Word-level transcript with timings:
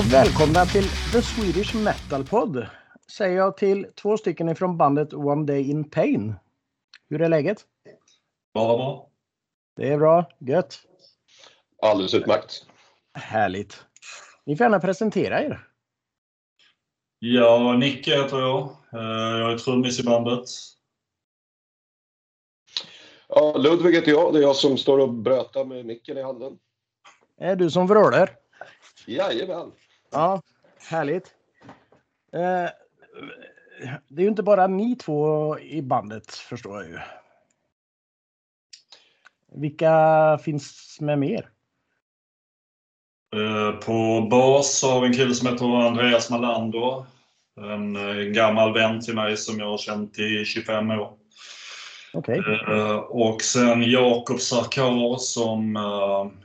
och 0.00 0.12
välkomna 0.12 0.66
till 0.66 0.84
The 1.12 1.22
Swedish 1.22 1.74
Metal 1.74 2.24
Pod. 2.24 2.66
Säger 3.16 3.36
jag 3.36 3.56
till 3.56 3.86
två 3.94 4.16
stycken 4.16 4.48
ifrån 4.48 4.76
bandet 4.76 5.12
One 5.12 5.46
Day 5.46 5.70
In 5.70 5.90
Pain. 5.90 6.34
Hur 7.08 7.22
är 7.22 7.28
läget? 7.28 7.64
Bara 8.54 8.76
bra. 8.76 9.10
Det 9.76 9.88
är 9.88 9.98
bra. 9.98 10.30
Gött. 10.38 10.80
Alldeles 11.82 12.14
utmärkt. 12.14 12.66
Härligt. 13.14 13.84
Ni 14.46 14.56
får 14.56 14.64
gärna 14.64 14.80
presentera 14.80 15.42
er. 15.42 15.68
Ja, 17.18 17.72
Nicke 17.72 18.22
heter 18.22 18.38
jag. 18.40 18.62
Eh, 18.92 19.38
Jag 19.38 19.52
är 19.52 19.58
trummis 19.58 20.00
i 20.00 20.02
bandet. 20.02 20.44
Ja, 23.28 23.56
Ludvig 23.56 23.94
heter 23.94 24.10
jag. 24.10 24.32
Det 24.32 24.38
är 24.38 24.42
jag 24.42 24.56
som 24.56 24.76
står 24.78 24.98
och 24.98 25.14
brötar 25.14 25.64
med 25.64 25.86
micken 25.86 26.18
i 26.18 26.22
handen. 26.22 26.58
Är 27.38 27.56
du 27.56 27.70
som 27.70 27.86
vrålar? 27.86 28.36
Jajamän. 29.06 29.72
Ja, 30.10 30.42
härligt. 30.90 31.26
Eh, 32.32 32.70
Det 34.08 34.20
är 34.20 34.22
ju 34.22 34.28
inte 34.28 34.42
bara 34.42 34.66
ni 34.66 34.96
två 34.96 35.58
i 35.58 35.82
bandet 35.82 36.34
förstår 36.34 36.82
jag 36.82 36.90
ju. 36.90 36.98
Vilka 39.52 39.94
finns 40.44 40.98
med 41.00 41.18
mer? 41.18 41.48
Eh, 43.36 43.78
På 43.78 44.28
bas 44.30 44.82
har 44.82 45.00
vi 45.00 45.06
en 45.06 45.12
kille 45.12 45.34
som 45.34 45.48
heter 45.48 45.86
Andreas 45.86 46.30
Malander. 46.30 47.04
En 47.56 47.96
eh, 47.96 48.24
gammal 48.24 48.72
vän 48.74 49.00
till 49.00 49.14
mig 49.14 49.36
som 49.36 49.58
jag 49.58 49.66
har 49.70 49.78
känt 49.78 50.18
i 50.18 50.44
25 50.44 50.90
år. 50.90 51.16
Okej. 52.12 52.38
Eh, 52.68 52.96
Och 52.96 53.42
sen 53.42 53.82
Jakob 53.90 54.40
Sarkar 54.40 55.16
som 55.18 55.74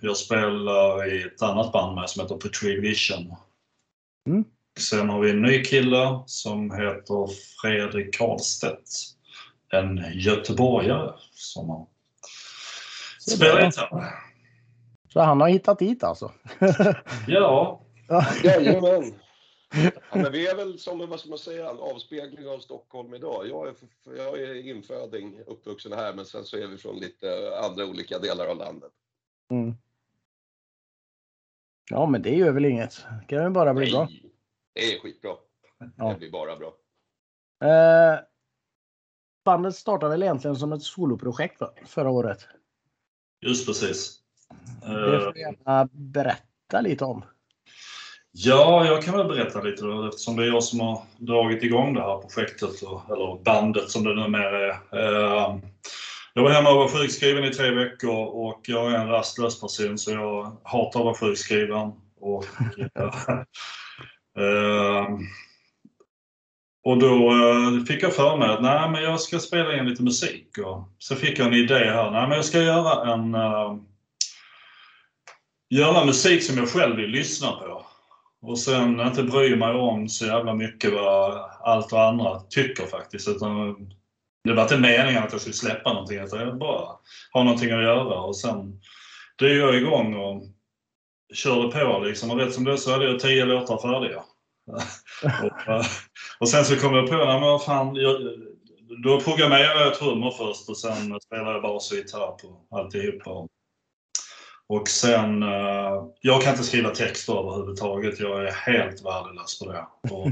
jag 0.01 0.17
spelar 0.17 1.13
i 1.13 1.23
ett 1.23 1.41
annat 1.41 1.71
band 1.71 1.95
med 1.95 2.09
som 2.09 2.21
heter 2.21 2.35
Petri 2.35 2.79
Vision. 2.79 3.35
Mm. 4.27 4.45
Sen 4.79 5.09
har 5.09 5.19
vi 5.19 5.29
en 5.31 5.41
ny 5.41 5.63
kille 5.63 6.23
som 6.25 6.71
heter 6.71 7.29
Fredrik 7.61 8.15
Karlstedt. 8.15 8.89
En 9.73 10.03
göteborgare 10.13 11.13
som 11.31 11.69
har 11.69 11.87
bra. 13.39 13.65
gitarr. 13.65 14.15
Så 15.13 15.19
han 15.19 15.41
har 15.41 15.47
hittat 15.47 15.79
dit 15.79 16.03
alltså? 16.03 16.31
Ja, 17.27 17.81
Ja. 18.07 18.25
Jajamän. 18.43 19.13
Ja, 20.11 20.17
men 20.17 20.31
vi 20.31 20.47
är 20.47 20.55
väl 20.55 20.79
som 20.79 21.09
vad 21.09 21.19
ska 21.19 21.29
man 21.29 21.37
säga, 21.37 21.69
en 21.69 21.79
avspegling 21.79 22.47
av 22.47 22.59
Stockholm 22.59 23.13
idag. 23.13 23.47
Jag 23.49 23.67
är, 23.67 23.75
jag 24.17 24.41
är 24.41 24.69
inföding, 24.69 25.39
uppvuxen 25.47 25.93
här, 25.93 26.13
men 26.13 26.25
sen 26.25 26.43
så 26.45 26.57
är 26.57 26.67
vi 26.67 26.77
från 26.77 26.95
lite 26.99 27.59
andra 27.63 27.85
olika 27.85 28.19
delar 28.19 28.47
av 28.47 28.57
landet. 28.57 28.91
Mm. 29.51 29.75
Ja, 31.89 32.05
men 32.05 32.21
det 32.21 32.35
gör 32.35 32.51
väl 32.51 32.65
inget. 32.65 33.05
Det 33.21 33.25
kan 33.27 33.43
väl 33.43 33.51
bara 33.51 33.73
bli 33.73 33.91
bra. 33.91 34.05
Nej, 34.05 34.31
det 34.73 34.93
är 34.93 34.99
skitbra. 34.99 35.31
Ja. 35.97 36.09
Det 36.09 36.19
blir 36.19 36.31
bara 36.31 36.55
bra. 36.55 36.73
Eh, 37.63 38.19
bandet 39.45 39.75
startade 39.75 40.11
väl 40.11 40.23
egentligen 40.23 40.55
som 40.55 40.73
ett 40.73 40.83
soloprojekt 40.83 41.61
förra 41.85 42.09
året. 42.09 42.47
just 43.41 43.67
precis. 43.67 44.19
Det 44.81 44.87
Eh, 44.87 45.19
får 45.19 45.33
du 45.33 45.39
gärna 45.39 45.89
berätta 45.91 46.81
lite 46.81 47.05
om. 47.05 47.25
Ja, 48.31 48.85
jag 48.85 49.03
kan 49.03 49.17
väl 49.17 49.27
berätta 49.27 49.61
lite 49.61 49.85
då, 49.85 50.07
eftersom 50.07 50.35
det 50.35 50.43
är 50.43 50.47
jag 50.47 50.63
som 50.63 50.79
har 50.79 51.03
dragit 51.17 51.63
igång 51.63 51.93
det 51.93 52.01
här 52.01 52.21
projektet, 52.21 52.81
och, 52.81 53.01
eller 53.09 53.43
bandet 53.43 53.89
som 53.89 54.03
det 54.03 54.15
numera 54.15 54.79
är. 54.91 55.61
Jag 56.37 56.43
var 56.43 56.51
hemma 56.51 56.69
och 56.69 56.77
var 56.77 56.87
sjukskriven 56.87 57.43
i 57.43 57.53
tre 57.53 57.71
veckor 57.71 58.25
och 58.25 58.61
jag 58.67 58.91
är 58.91 58.97
en 58.97 59.07
rastlös 59.07 59.61
person 59.61 59.97
så 59.97 60.11
jag 60.11 60.57
hatar 60.63 60.99
att 60.99 61.05
vara 61.05 61.15
sjukskriven. 61.15 61.91
Och, 62.19 62.45
eh, 64.37 65.07
och 66.83 66.97
då 66.97 67.31
eh, 67.31 67.83
fick 67.83 68.03
jag 68.03 68.13
för 68.13 68.37
mig 68.37 68.49
att 68.49 68.61
nej, 68.61 68.89
men 68.89 69.03
jag 69.03 69.19
ska 69.19 69.39
spela 69.39 69.77
in 69.77 69.89
lite 69.89 70.03
musik. 70.03 70.57
Och 70.57 70.89
så 70.97 71.15
fick 71.15 71.39
jag 71.39 71.47
en 71.47 71.53
idé 71.53 71.75
här. 71.75 72.11
Nej, 72.11 72.27
men 72.27 72.35
jag 72.35 72.45
ska 72.45 72.61
göra 72.61 73.13
en 73.13 73.35
uh, 73.35 73.77
göra 75.69 76.05
musik 76.05 76.43
som 76.43 76.57
jag 76.57 76.69
själv 76.69 76.95
vill 76.95 77.09
lyssna 77.09 77.51
på. 77.51 77.85
Och 78.41 78.59
sen 78.59 78.99
inte 78.99 79.23
bry 79.23 79.55
mig 79.55 79.73
om 79.73 80.09
så 80.09 80.25
jävla 80.25 80.53
mycket 80.53 80.93
vad 80.93 81.49
allt 81.61 81.93
och 81.93 82.03
andra 82.03 82.39
tycker 82.39 82.85
faktiskt. 82.85 83.27
Utan 83.27 83.75
det 84.45 84.53
var 84.53 84.63
inte 84.63 84.77
meningen 84.77 85.23
att 85.23 85.31
jag 85.31 85.41
skulle 85.41 85.53
släppa 85.53 85.93
någonting 85.93 86.19
utan 86.19 86.39
jag 86.39 86.57
bara 86.57 86.87
ha 87.33 87.43
någonting 87.43 87.71
att 87.71 87.83
göra. 87.83 88.19
Och 88.19 88.37
sen 88.37 88.81
drog 89.39 89.51
jag 89.51 89.75
igång 89.75 90.15
och 90.15 90.43
körde 91.33 91.71
på 91.71 91.99
liksom. 91.99 92.31
Och 92.31 92.37
rätt 92.37 92.53
som 92.53 92.63
det 92.63 92.77
så 92.77 92.91
hade 92.91 93.05
jag 93.05 93.19
tio 93.19 93.45
låtar 93.45 93.77
färdiga. 93.77 94.23
och, 95.43 95.73
eh, 95.73 95.85
och 96.39 96.49
sen 96.49 96.65
så 96.65 96.75
kom 96.75 96.95
jag 96.95 97.09
på, 97.09 97.15
nej 97.15 97.39
men 97.39 97.59
fan. 97.59 97.95
Jag, 97.95 98.21
då 99.03 99.19
programmerade 99.19 99.83
jag 99.83 99.95
trummor 99.95 100.31
först 100.31 100.69
och 100.69 100.77
sen 100.77 101.21
spelade 101.21 101.51
jag 101.51 101.61
bas 101.61 101.91
och 101.91 101.97
gitarr 101.97 102.31
på 102.31 102.77
alltihopa. 102.77 103.47
Och 104.67 104.87
sen, 104.87 105.43
eh, 105.43 106.03
jag 106.21 106.41
kan 106.41 106.51
inte 106.51 106.63
skriva 106.63 106.89
texter 106.89 107.39
överhuvudtaget. 107.39 108.19
Jag 108.19 108.45
är 108.47 108.51
helt 108.51 109.05
värdelös 109.05 109.59
på 109.59 109.71
det. 109.71 109.87
Och 110.11 110.31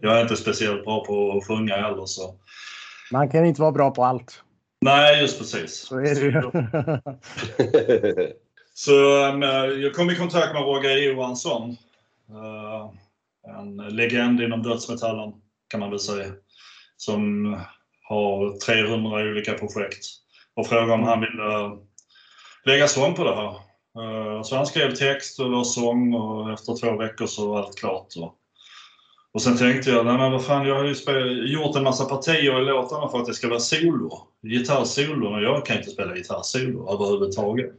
jag 0.00 0.16
är 0.16 0.22
inte 0.22 0.36
speciellt 0.36 0.84
bra 0.84 1.04
på 1.04 1.32
att 1.32 1.46
sjunga 1.46 1.76
heller. 1.76 2.06
Så. 2.06 2.34
Man 3.12 3.28
kan 3.28 3.46
inte 3.46 3.60
vara 3.60 3.72
bra 3.72 3.90
på 3.90 4.04
allt. 4.04 4.42
Nej, 4.80 5.20
just 5.20 5.38
precis. 5.38 5.74
Så 5.74 5.98
är 5.98 6.14
det 6.14 6.20
ju. 6.20 6.42
Så 8.74 8.92
jag 9.82 9.94
kom 9.94 10.10
i 10.10 10.16
kontakt 10.16 10.52
med 10.52 10.62
Roger 10.62 10.96
Johansson. 10.96 11.70
Uh, 12.30 12.90
en 13.58 13.76
legend 13.76 14.40
inom 14.40 14.62
dödsmetallen 14.62 15.32
kan 15.68 15.80
man 15.80 15.90
väl 15.90 15.98
säga. 15.98 16.32
Som 16.96 17.52
har 18.02 18.58
300 18.58 19.30
olika 19.30 19.54
projekt. 19.54 20.06
Och 20.54 20.66
frågade 20.66 20.92
om 20.92 21.02
han 21.02 21.20
ville 21.20 21.78
lägga 22.64 22.88
sång 22.88 23.14
på 23.14 23.24
det 23.24 23.34
här. 23.34 23.54
Uh, 24.02 24.42
så 24.42 24.56
han 24.56 24.66
skrev 24.66 24.94
text 24.94 25.40
och 25.40 25.50
la 25.50 25.64
sång 25.64 26.14
och 26.14 26.52
efter 26.52 26.76
två 26.80 26.96
veckor 26.96 27.26
så 27.26 27.48
var 27.48 27.58
allt 27.58 27.78
klart. 27.78 28.06
Och, 29.36 29.42
sen 29.42 29.56
tänkte 29.56 29.90
jag, 29.90 30.06
nej 30.06 30.18
men 30.18 30.32
vad 30.32 30.44
fan, 30.44 30.66
jag 30.66 30.74
har 30.74 30.84
ju 30.84 30.94
spel- 30.94 31.52
gjort 31.52 31.76
en 31.76 31.82
massa 31.82 32.04
partier 32.04 32.62
i 32.62 32.64
låtarna 32.64 33.08
för 33.08 33.18
att 33.18 33.26
det 33.26 33.34
ska 33.34 33.48
vara 33.48 33.60
solo. 33.60 34.28
Gitarrsolo 34.42 35.34
och 35.34 35.42
jag 35.42 35.66
kan 35.66 35.76
inte 35.76 35.90
spela 35.90 36.14
gitarrsolo 36.14 36.92
överhuvudtaget. 36.94 37.70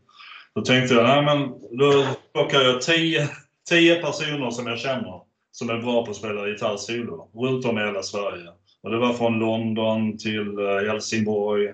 Då 0.56 0.62
tänkte 0.62 0.96
jag, 0.96 1.04
nej 1.04 1.22
men 1.26 1.50
då 1.78 2.06
plockar 2.34 2.62
jag 2.62 2.82
tio, 2.82 3.30
tio 3.70 3.96
personer 3.96 4.52
som 4.52 4.68
jag 4.68 4.80
känner 4.80 5.22
som 5.52 5.70
är 5.70 5.78
bra 5.78 6.06
på 6.06 6.12
att 6.12 6.18
spela 6.18 6.48
gitarrsolo 6.48 7.30
runt 7.34 7.66
om 7.66 7.78
i 7.78 7.82
hela 7.82 8.04
Sverige. 8.04 8.50
Och 8.84 8.92
det 8.92 8.98
var 8.98 9.14
från 9.14 9.40
London 9.40 10.18
till 10.18 10.60
eh, 10.60 10.92
Helsingborg, 10.92 11.68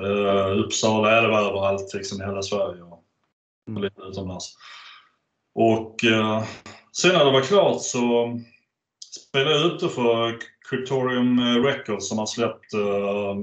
eh, 0.00 0.58
Uppsala, 0.58 1.12
ja, 1.12 1.20
det 1.20 1.28
var 1.28 1.40
överallt 1.40 1.94
liksom 1.94 2.22
i 2.22 2.24
hela 2.24 2.42
Sverige 2.42 2.82
och 2.82 3.04
och 3.76 3.80
lite 3.80 4.02
utomlands. 4.02 4.56
Och 5.54 6.04
eh, 6.04 6.44
sen 6.92 7.12
när 7.12 7.24
det 7.24 7.32
var 7.32 7.42
klart 7.42 7.82
så 7.82 8.38
spelade 9.30 9.56
jag 9.56 9.66
ut 9.66 9.80
det 9.80 9.88
för 9.88 10.38
Cryptorium 10.70 11.40
Records 11.64 12.08
som 12.08 12.18
har 12.18 12.26
släppt 12.26 12.74
eh, 12.74 13.36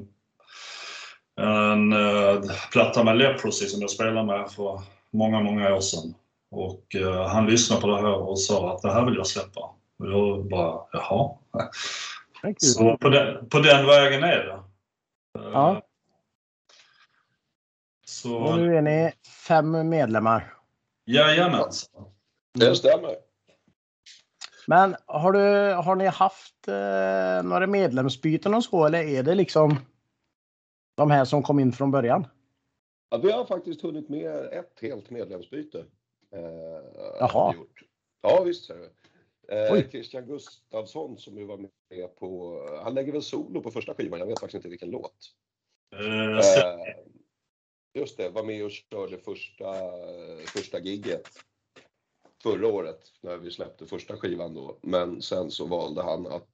en 1.46 1.94
eh, 1.94 2.42
platta 2.72 3.04
med 3.04 3.18
Leprosy 3.18 3.66
som 3.68 3.82
jag 3.82 3.90
spelade 3.90 4.24
med 4.24 4.52
för 4.52 4.82
många, 5.12 5.40
många 5.40 5.76
år 5.76 5.80
sedan. 5.82 6.14
Och 6.52 6.96
eh, 6.96 7.28
han 7.28 7.46
lyssnade 7.46 7.82
på 7.82 7.88
det 7.88 7.96
här 8.02 8.14
och 8.14 8.40
sa 8.40 8.76
att 8.76 8.82
det 8.82 8.92
här 8.94 9.06
vill 9.06 9.16
jag 9.16 9.28
släppa. 9.28 9.62
Och 10.00 10.08
jag 10.12 10.50
bara, 10.50 10.82
jaha. 10.92 11.38
Så 12.58 12.98
på 12.98 13.10
den, 13.10 13.50
på 13.50 13.60
den 13.60 13.86
vägen 13.86 14.24
är 14.24 14.38
det. 14.38 14.54
Eh, 15.40 15.50
Ja. 15.54 15.82
Så, 18.06 18.38
Och 18.38 18.58
nu 18.60 18.78
är 18.78 18.82
ni 18.82 19.12
fem 19.48 19.90
medlemmar. 19.90 20.54
jajamensan. 21.06 22.06
Det 22.54 22.76
stämmer. 22.76 23.16
Men 24.70 24.96
har, 25.06 25.32
du, 25.32 25.74
har 25.74 25.96
ni 25.96 26.06
haft 26.06 26.68
eh, 26.68 27.50
några 27.50 27.68
medlemsbyten 27.68 28.54
och 28.54 28.64
så 28.64 28.86
eller 28.86 29.00
är 29.04 29.24
det 29.24 29.36
liksom 29.36 29.76
de 30.96 31.12
här 31.12 31.26
som 31.26 31.44
kom 31.44 31.60
in 31.60 31.72
från 31.72 31.92
början? 31.92 32.28
Ja, 33.10 33.18
vi 33.18 33.32
har 33.32 33.46
faktiskt 33.46 33.82
hunnit 33.82 34.10
med 34.10 34.46
ett 34.46 34.80
helt 34.82 35.10
medlemsbyte. 35.10 35.86
Eh, 36.32 36.42
Jaha. 37.20 37.54
gjort. 37.54 37.82
Ja, 38.22 38.44
visst 38.44 38.66
ser 38.66 38.78
du. 38.78 38.90
Eh. 39.56 39.90
Christian 39.90 40.26
Gustafsson 40.26 41.18
som 41.18 41.38
ju 41.38 41.46
var 41.46 41.58
med 41.58 42.16
på, 42.16 42.60
han 42.84 42.94
lägger 42.94 43.12
väl 43.12 43.22
solo 43.22 43.62
på 43.62 43.72
första 43.72 43.94
skivan, 43.94 44.20
jag 44.20 44.28
vet 44.28 44.40
faktiskt 44.40 44.56
inte 44.56 44.70
vilken 44.70 44.90
låt. 44.90 45.34
Eh, 45.96 46.38
Eh, 46.38 48.02
just 48.02 48.18
det, 48.18 48.30
var 48.30 48.44
med 48.44 48.66
och 48.66 48.72
körde 48.72 49.18
första, 49.18 49.74
första 50.48 50.80
gigget 50.80 51.28
förra 52.44 52.68
året 52.68 53.00
när 53.22 53.38
vi 53.38 53.52
släppte 53.52 53.86
första 53.86 54.18
skivan 54.18 54.54
då. 54.54 54.78
Men 54.82 55.22
sen 55.22 55.52
så 55.52 55.66
valde 55.66 56.04
han 56.04 56.28
att, 56.28 56.48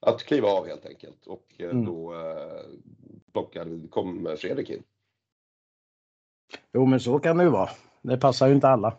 att 0.00 0.22
kliva 0.22 0.48
av 0.48 0.66
helt 0.66 0.86
enkelt 0.86 1.26
och 1.26 1.46
eh, 1.58 1.70
Mm. 1.70 1.84
då 1.84 2.14
eh, 2.14 2.62
plockade, 3.32 3.88
kom 3.88 4.36
Fredrik 4.38 4.70
in. 4.70 4.82
Jo, 6.72 6.86
men 6.86 7.00
så 7.00 7.18
kan 7.18 7.36
det 7.36 7.44
ju 7.44 7.50
vara. 7.50 7.70
Det 8.02 8.16
passar 8.18 8.48
ju 8.48 8.54
inte 8.54 8.68
alla. 8.68 8.98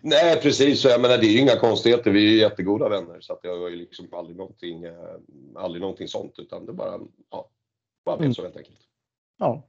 Nej, 0.00 0.40
precis. 0.42 0.84
Jag 0.84 1.00
menar, 1.00 1.18
det 1.18 1.26
är 1.26 1.32
ju 1.32 1.38
inga 1.40 1.56
konstigheter. 1.60 2.10
Vi 2.10 2.26
är 2.26 2.30
ju 2.30 2.38
jättegoda 2.38 2.88
vänner 2.88 3.20
så 3.20 3.32
att 3.32 3.40
jag 3.42 3.58
har 3.60 3.68
ju 3.68 3.76
liksom 3.76 4.08
aldrig 4.14 4.36
någonting, 4.36 4.84
eh, 4.84 5.14
aldrig 5.56 5.80
någonting 5.80 6.08
sånt 6.08 6.38
utan 6.38 6.66
det 6.66 6.72
bara, 6.72 7.00
ja, 7.30 7.50
bara 8.04 8.16
blev 8.16 8.24
Mm. 8.26 8.34
så 8.34 8.42
helt 8.42 8.56
enkelt. 8.56 8.78
Ja. 9.38 9.62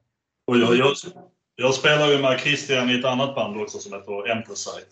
Och 0.48 0.58
jag, 0.58 0.76
jag, 0.76 0.94
jag 1.56 1.74
spelar 1.74 2.08
ju 2.12 2.22
med 2.22 2.40
Christian 2.40 2.90
i 2.90 3.00
ett 3.00 3.06
annat 3.06 3.36
band 3.36 3.62
också 3.62 3.78
som 3.80 3.94
heter 3.94 4.30
Empressite. 4.32 4.88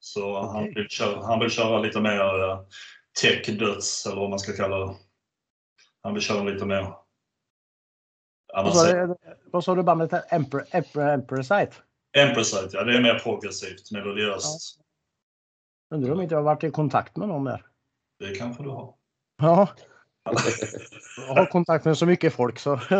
Så 0.00 0.40
han, 0.40 0.62
Okej. 0.62 0.74
vill 0.74 0.88
köra, 0.88 1.26
han 1.26 1.40
vill 1.40 1.50
köra 1.50 1.78
lite 1.78 2.00
mer 2.00 2.50
uh, 2.50 2.60
tech-döds, 3.20 4.06
eller 4.06 4.20
vad 4.20 4.30
man 4.30 4.38
ska 4.38 4.52
kalla 4.52 4.78
det. 4.78 4.94
Han 6.02 6.14
vill 6.14 6.22
köra 6.22 6.42
lite 6.42 6.66
mer 6.66 6.94
Vad 8.54 8.76
sa, 8.76 8.92
du, 8.92 9.14
vad 9.52 9.64
sa 9.64 9.74
du 9.74 9.82
bandet? 9.82 10.32
Emperor, 10.32 10.64
Emperor, 10.70 11.08
Emperor 11.08 11.42
Empressite, 12.12 12.76
ja 12.76 12.84
det 12.84 12.96
är 12.96 13.02
mer 13.02 13.18
progressivt, 13.18 13.90
melodiöst. 13.90 14.80
Undrar 15.94 16.12
om 16.12 16.20
inte 16.20 16.34
jag 16.34 16.38
har 16.38 16.44
varit 16.44 16.64
i 16.64 16.70
kontakt 16.70 17.16
med 17.16 17.28
någon 17.28 17.44
där. 17.44 17.66
Det 18.18 18.34
kanske 18.34 18.62
du 18.62 18.68
har. 18.68 18.94
Ja, 19.38 19.68
jag 21.28 21.34
har 21.34 21.46
kontakt 21.46 21.84
med 21.84 21.98
så 21.98 22.06
mycket 22.06 22.32
folk 22.32 22.58
så. 22.58 22.80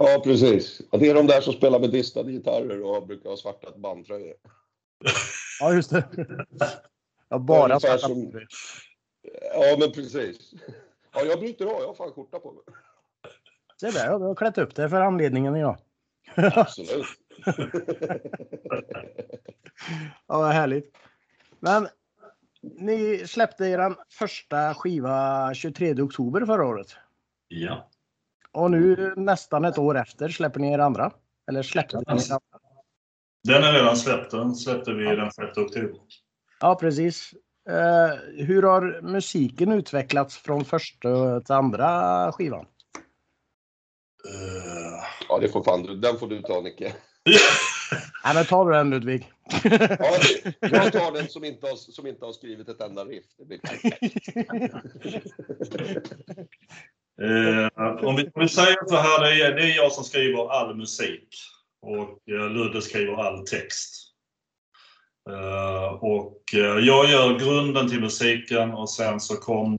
Ja, 0.00 0.20
precis. 0.24 0.80
Ja, 0.90 0.98
det 0.98 1.08
är 1.08 1.14
de 1.14 1.26
där 1.26 1.40
som 1.40 1.52
spelar 1.52 1.80
med 1.80 1.90
distade 1.90 2.32
gitarrer 2.32 2.82
och 2.82 3.06
brukar 3.06 3.30
ha 3.30 3.36
svarta 3.36 3.78
bandtröjor. 3.78 4.34
Ja, 5.60 5.72
just 5.74 5.90
det. 5.90 6.04
Jag 7.28 7.40
bara 7.40 7.80
svarta 7.80 7.98
som- 7.98 8.32
Ja, 9.54 9.76
men 9.78 9.92
precis. 9.92 10.52
Ja, 11.14 11.22
jag 11.22 11.38
bryter 11.40 11.64
av. 11.66 11.80
Jag 11.80 11.86
har 11.86 11.94
fan 11.94 12.12
skjorta 12.12 12.38
på 12.38 12.52
mig. 12.52 12.62
Se 13.80 13.90
där, 13.90 14.18
du 14.18 14.24
har 14.24 14.34
klätt 14.34 14.58
upp 14.58 14.74
det 14.74 14.88
för 14.88 15.00
anledningen 15.00 15.56
idag. 15.56 15.76
Absolut. 16.36 17.06
Ja, 20.26 20.38
vad 20.38 20.52
härligt. 20.52 20.96
Men 21.60 21.88
ni 22.60 23.26
släppte 23.26 23.64
er 23.64 23.94
första 24.12 24.74
skiva 24.74 25.54
23 25.54 26.02
oktober 26.02 26.46
förra 26.46 26.66
året. 26.66 26.96
Ja. 27.48 27.88
Och 28.52 28.70
nu 28.70 29.14
nästan 29.16 29.64
ett 29.64 29.78
år 29.78 29.98
efter 29.98 30.28
släpper 30.28 30.60
ni 30.60 30.72
er 30.72 30.78
andra. 30.78 31.12
Eller 31.48 31.62
släppte 31.62 31.96
ni 31.96 32.02
er 32.06 32.10
andra. 32.10 32.40
Den 33.48 33.64
är 33.64 33.72
redan 33.72 33.96
släppt. 33.96 34.30
Den 34.30 34.54
släppte 34.54 34.92
vi 34.92 35.04
den 35.04 35.30
6 35.32 35.58
oktober. 35.58 36.00
Ja, 36.60 36.74
precis. 36.74 37.32
Eh, 37.70 38.44
hur 38.44 38.62
har 38.62 39.00
musiken 39.02 39.72
utvecklats 39.72 40.36
från 40.36 40.64
första 40.64 41.40
till 41.40 41.54
andra 41.54 42.32
skivan? 42.32 42.66
Eh, 44.28 45.04
Ja, 45.28 45.38
det 45.38 45.48
får 45.48 45.64
fan 45.64 45.82
du. 45.82 45.96
Den 45.96 46.18
får 46.18 46.26
du 46.28 46.42
ta, 46.42 46.60
Nicke. 46.60 46.92
Nej, 48.24 48.34
men 48.34 48.44
ta 48.44 48.64
du 48.64 48.72
den 48.72 48.90
Ludvig. 48.90 49.32
Ja, 49.64 50.18
jag 50.60 50.92
tar 50.92 51.12
den 51.14 51.28
som 51.28 51.44
inte 51.44 51.66
har, 51.66 51.76
som 51.76 52.06
inte 52.06 52.24
har 52.24 52.32
skrivit 52.32 52.68
ett 52.68 52.80
enda 52.80 53.04
riff. 53.04 53.24
Det 53.38 53.44
blir 53.44 53.60
Eh, 57.22 57.68
om, 58.06 58.16
vi, 58.16 58.30
om 58.34 58.42
vi 58.42 58.48
säger 58.48 58.88
så 58.88 58.96
här, 58.96 59.24
det 59.24 59.42
är, 59.42 59.52
det 59.54 59.62
är 59.62 59.76
jag 59.76 59.92
som 59.92 60.04
skriver 60.04 60.50
all 60.50 60.76
musik 60.76 61.28
och 61.82 62.34
eh, 62.34 62.50
Ludde 62.50 62.82
skriver 62.82 63.14
all 63.14 63.46
text. 63.46 64.04
Eh, 65.30 65.92
och 65.92 66.42
eh, 66.54 66.78
jag 66.86 67.10
gör 67.10 67.38
grunden 67.38 67.88
till 67.88 68.00
musiken 68.00 68.70
och 68.70 68.90
sen 68.90 69.20
så 69.20 69.36
kommer, 69.36 69.78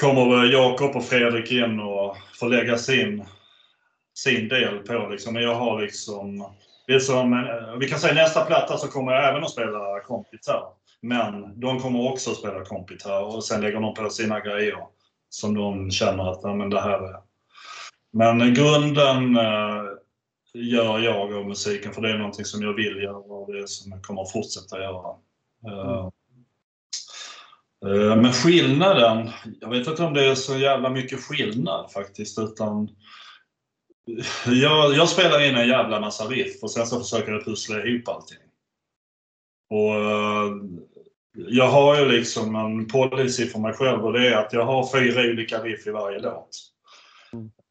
kommer 0.00 0.44
Jakob 0.44 0.96
och 0.96 1.04
Fredrik 1.04 1.52
in 1.52 1.80
och 1.80 2.16
får 2.40 2.48
lägga 2.48 2.78
sin, 2.78 3.26
sin 4.14 4.48
del 4.48 4.78
på. 4.78 5.08
Liksom. 5.10 5.34
Men 5.34 5.42
jag 5.42 5.54
har 5.54 5.80
liksom, 5.80 6.54
liksom, 6.86 7.46
vi 7.80 7.88
kan 7.88 7.98
säga 7.98 8.14
nästa 8.14 8.44
platta 8.44 8.78
så 8.78 8.88
kommer 8.88 9.12
jag 9.12 9.28
även 9.28 9.44
att 9.44 9.50
spela 9.50 10.00
kompgitarr. 10.00 10.64
Men 11.02 11.60
de 11.60 11.80
kommer 11.80 12.12
också 12.12 12.30
att 12.30 12.36
spela 12.36 12.64
kompgitarr 12.64 13.22
och 13.22 13.44
sen 13.44 13.60
lägger 13.60 13.80
de 13.80 13.94
på 13.94 14.10
sina 14.10 14.40
grejer 14.40 14.78
som 15.28 15.54
de 15.54 15.90
känner 15.90 16.30
att 16.32 16.40
ja, 16.42 16.54
men 16.54 16.70
det 16.70 16.80
här 16.80 16.98
är... 16.98 17.26
Men 18.16 18.54
grunden 18.54 19.36
eh, 19.36 19.82
gör 20.54 20.98
jag 20.98 21.32
av 21.32 21.48
musiken 21.48 21.92
för 21.92 22.02
det 22.02 22.10
är 22.10 22.18
någonting 22.18 22.44
som 22.44 22.62
jag 22.62 22.74
vill 22.74 23.02
göra 23.02 23.16
och 23.16 23.52
det 23.52 23.58
är 23.58 23.66
som 23.66 23.92
jag 23.92 24.02
kommer 24.02 24.22
att 24.22 24.32
fortsätta 24.32 24.78
göra. 24.78 25.16
Mm. 25.66 26.10
eh, 27.86 28.16
men 28.16 28.32
skillnaden, 28.32 29.30
jag 29.60 29.70
vet 29.70 29.86
inte 29.86 30.02
om 30.02 30.14
det 30.14 30.24
är 30.24 30.34
så 30.34 30.58
jävla 30.58 30.90
mycket 30.90 31.20
skillnad 31.20 31.92
faktiskt 31.92 32.38
utan 32.38 32.88
jag, 34.46 34.94
jag 34.94 35.08
spelar 35.08 35.48
in 35.48 35.54
en 35.54 35.68
jävla 35.68 36.00
massa 36.00 36.24
riff 36.24 36.62
och 36.62 36.70
sen 36.70 36.86
så 36.86 37.00
försöker 37.00 37.32
jag 37.32 37.44
pussla 37.44 37.84
ihop 37.84 38.08
allting. 38.08 38.38
Och 39.70 39.94
eh, 39.94 40.52
jag 41.34 41.68
har 41.68 42.00
ju 42.00 42.08
liksom 42.08 42.56
en 42.56 42.86
policy 42.86 43.46
för 43.46 43.58
mig 43.58 43.72
själv 43.72 44.04
och 44.04 44.12
det 44.12 44.28
är 44.28 44.36
att 44.36 44.52
jag 44.52 44.64
har 44.64 44.88
fyra 44.92 45.20
olika 45.20 45.62
riff 45.62 45.86
i 45.86 45.90
varje 45.90 46.18
låt. 46.18 46.75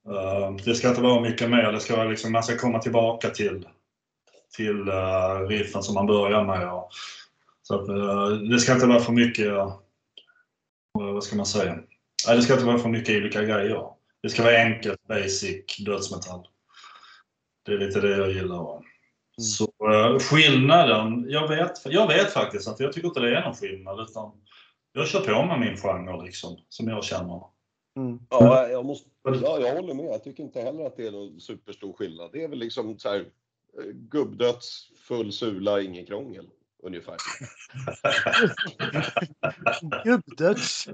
Mm. 0.05 0.17
Eh, 0.17 0.55
Det 0.65 0.75
ska 0.75 0.89
inte 0.89 1.01
vara 1.01 1.21
mycket 1.21 1.49
mer. 1.49 1.71
Det 1.71 1.79
ska 1.79 1.95
vara 1.95 2.07
liksom, 2.09 2.31
man 2.31 2.43
ska 2.43 2.57
komma 2.57 2.79
tillbaka 2.79 3.29
till, 3.29 3.67
till 4.55 4.87
eh, 4.87 5.39
riffen 5.47 5.83
som 5.83 5.93
man 5.95 6.07
börjar 6.07 6.43
med. 6.43 6.81
Så 7.61 7.75
att, 7.81 7.89
eh, 7.89 8.27
det 8.27 8.59
ska 8.59 8.73
inte 8.73 8.85
vara 8.85 8.99
för 8.99 9.13
mycket, 9.13 9.53
vad 10.93 11.23
ska 11.23 11.35
man 11.35 11.45
säga? 11.45 11.75
Nej, 12.27 12.35
det 12.35 12.41
ska 12.41 12.53
inte 12.53 12.65
vara 12.65 12.77
för 12.77 12.89
mycket 12.89 13.17
olika 13.17 13.43
grejer. 13.43 13.83
Det 14.23 14.29
ska 14.29 14.43
vara 14.43 14.57
enkelt, 14.57 15.07
basic 15.07 15.77
dödsmetall. 15.85 16.47
Det 17.65 17.73
är 17.73 17.77
lite 17.77 17.99
det 18.01 18.17
jag 18.17 18.31
gillar. 18.31 18.57
va. 18.57 18.81
Så 19.41 19.71
skillnaden, 20.21 21.25
jag 21.29 21.47
vet, 21.47 21.85
jag 21.85 22.07
vet 22.07 22.33
faktiskt 22.33 22.67
att 22.67 22.79
jag 22.79 22.93
tycker 22.93 23.07
inte 23.07 23.19
det 23.19 23.37
är 23.37 23.41
någon 23.41 23.55
skillnad 23.55 23.99
utan 23.99 24.31
jag 24.93 25.07
kör 25.07 25.19
på 25.19 25.45
med 25.45 25.59
min 25.59 25.77
genre 25.77 26.23
liksom, 26.25 26.57
som 26.69 26.87
jag 26.87 27.03
känner. 27.03 27.41
Mm. 27.97 28.19
Ja, 28.29 28.67
jag, 28.67 28.85
måste, 28.85 29.09
ja, 29.23 29.59
jag 29.59 29.75
håller 29.75 29.93
med. 29.93 30.05
Jag 30.05 30.23
tycker 30.23 30.43
inte 30.43 30.61
heller 30.61 30.85
att 30.85 30.97
det 30.97 31.07
är 31.07 31.11
någon 31.11 31.39
superstor 31.39 31.93
skillnad. 31.93 32.29
Det 32.33 32.43
är 32.43 32.47
väl 32.47 32.59
liksom 32.59 32.99
så 32.99 33.09
här, 33.09 33.19
eh, 33.19 33.25
gubbdöds, 33.93 34.89
full 35.07 35.31
sula, 35.33 35.81
ingen 35.81 36.05
krångel. 36.05 36.49
Ungefär. 36.83 37.15
Gubbdöds. 40.03 40.87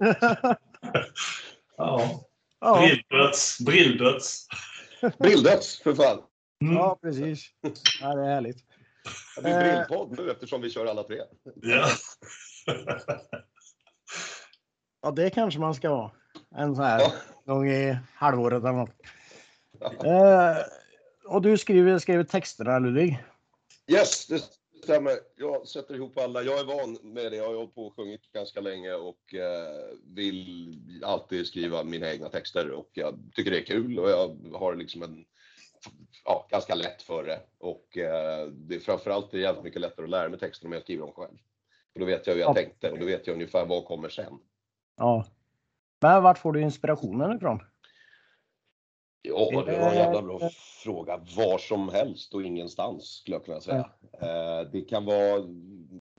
Ja. 1.77 2.23
ja, 2.59 2.81
Brilldöds, 2.81 3.57
brilldöds. 3.65 4.47
Brilldöds, 5.19 5.81
för 5.81 5.93
fan! 5.95 6.21
Mm. 6.63 6.75
ja, 6.75 6.99
precis. 7.01 7.45
Ja, 8.01 8.15
det 8.15 8.21
är 8.21 8.25
härligt. 8.33 8.57
Det 9.35 9.41
blir 9.41 9.51
Eh. 9.53 9.59
brillpodd 9.75 10.19
nu 10.19 10.31
eftersom 10.31 10.61
vi 10.61 10.69
kör 10.69 10.85
alla 10.85 11.03
tre. 11.03 11.21
Ja. 11.55 11.87
Ja, 15.01 15.11
det 15.11 15.29
kanske 15.29 15.59
man 15.59 15.75
ska 15.75 15.89
ha. 15.89 16.11
En 16.55 16.75
sån 16.75 16.85
här 16.85 16.99
Ja. 16.99 17.11
gång 17.53 17.67
i 17.67 17.97
halvåret 18.15 18.63
eller 18.63 18.71
något. 18.73 18.89
Eh, 20.05 20.57
och 21.25 21.41
du 21.41 21.57
skriver, 21.57 21.99
skriver 21.99 22.23
texterna 22.23 22.79
Ludvig? 22.79 23.23
Yes, 23.87 24.27
det 24.27 24.41
stämmer. 24.83 25.13
Jag 25.35 25.67
sätter 25.67 25.95
ihop 25.95 26.17
alla. 26.17 26.41
Jag 26.41 26.59
är 26.59 26.63
van 26.63 27.13
med 27.13 27.31
det. 27.31 27.35
Jag 27.37 27.47
har 27.47 27.55
hållit 27.55 27.75
på 27.75 27.85
och 27.87 27.95
sjungit 27.95 28.31
ganska 28.31 28.61
länge 28.61 28.93
och 28.93 29.33
eh, 29.33 29.95
vill 30.05 31.03
alltid 31.05 31.47
skriva 31.47 31.83
mina 31.83 32.11
egna 32.11 32.29
texter 32.29 32.71
och 32.71 32.89
jag 32.93 33.19
tycker 33.35 33.51
det 33.51 33.57
är 33.59 33.65
kul 33.65 33.99
och 33.99 34.09
jag 34.09 34.37
har 34.53 34.75
liksom 34.75 35.03
en 35.03 35.25
ja, 36.25 36.47
ganska 36.51 36.75
lätt 36.75 37.01
för 37.01 37.23
det 37.23 37.39
och 37.57 37.97
eh, 37.97 38.47
det 38.47 38.75
är 38.75 38.79
framförallt 38.79 39.31
det 39.31 39.37
är 39.37 39.41
jävligt 39.41 39.63
mycket 39.63 39.81
lättare 39.81 40.03
att 40.03 40.09
lära 40.09 40.29
mig 40.29 40.39
texten 40.39 40.67
om 40.67 40.73
jag 40.73 40.81
skriver 40.83 41.05
dem 41.05 41.13
själv. 41.15 41.37
För 41.93 41.99
då 41.99 42.05
vet 42.05 42.27
jag 42.27 42.33
hur 42.33 42.41
jag 42.41 42.49
Ja. 42.49 42.53
tänkte 42.53 42.91
och 42.91 42.99
då 42.99 43.05
vet 43.05 43.27
jag 43.27 43.33
ungefär 43.33 43.65
vad 43.65 43.85
kommer 43.85 44.09
sen. 44.09 44.33
Ja. 44.97 45.25
Men 46.01 46.23
vart 46.23 46.37
får 46.37 46.53
du 46.53 46.61
inspirationen 46.61 47.37
ifrån? 47.37 47.59
Ja, 49.21 49.63
det 49.65 49.79
var 49.79 49.89
en 49.89 49.95
jävla 49.95 50.21
bra 50.21 50.49
fråga. 50.83 51.17
Var 51.17 51.57
som 51.57 51.89
helst 51.89 52.33
och 52.33 52.43
ingenstans 52.43 53.03
skulle 53.05 53.35
jag 53.35 53.45
kunna 53.45 53.61
säga. 53.61 53.89
Eh, 54.21 54.69
Det 54.71 54.81
kan 54.81 55.05
vara 55.05 55.43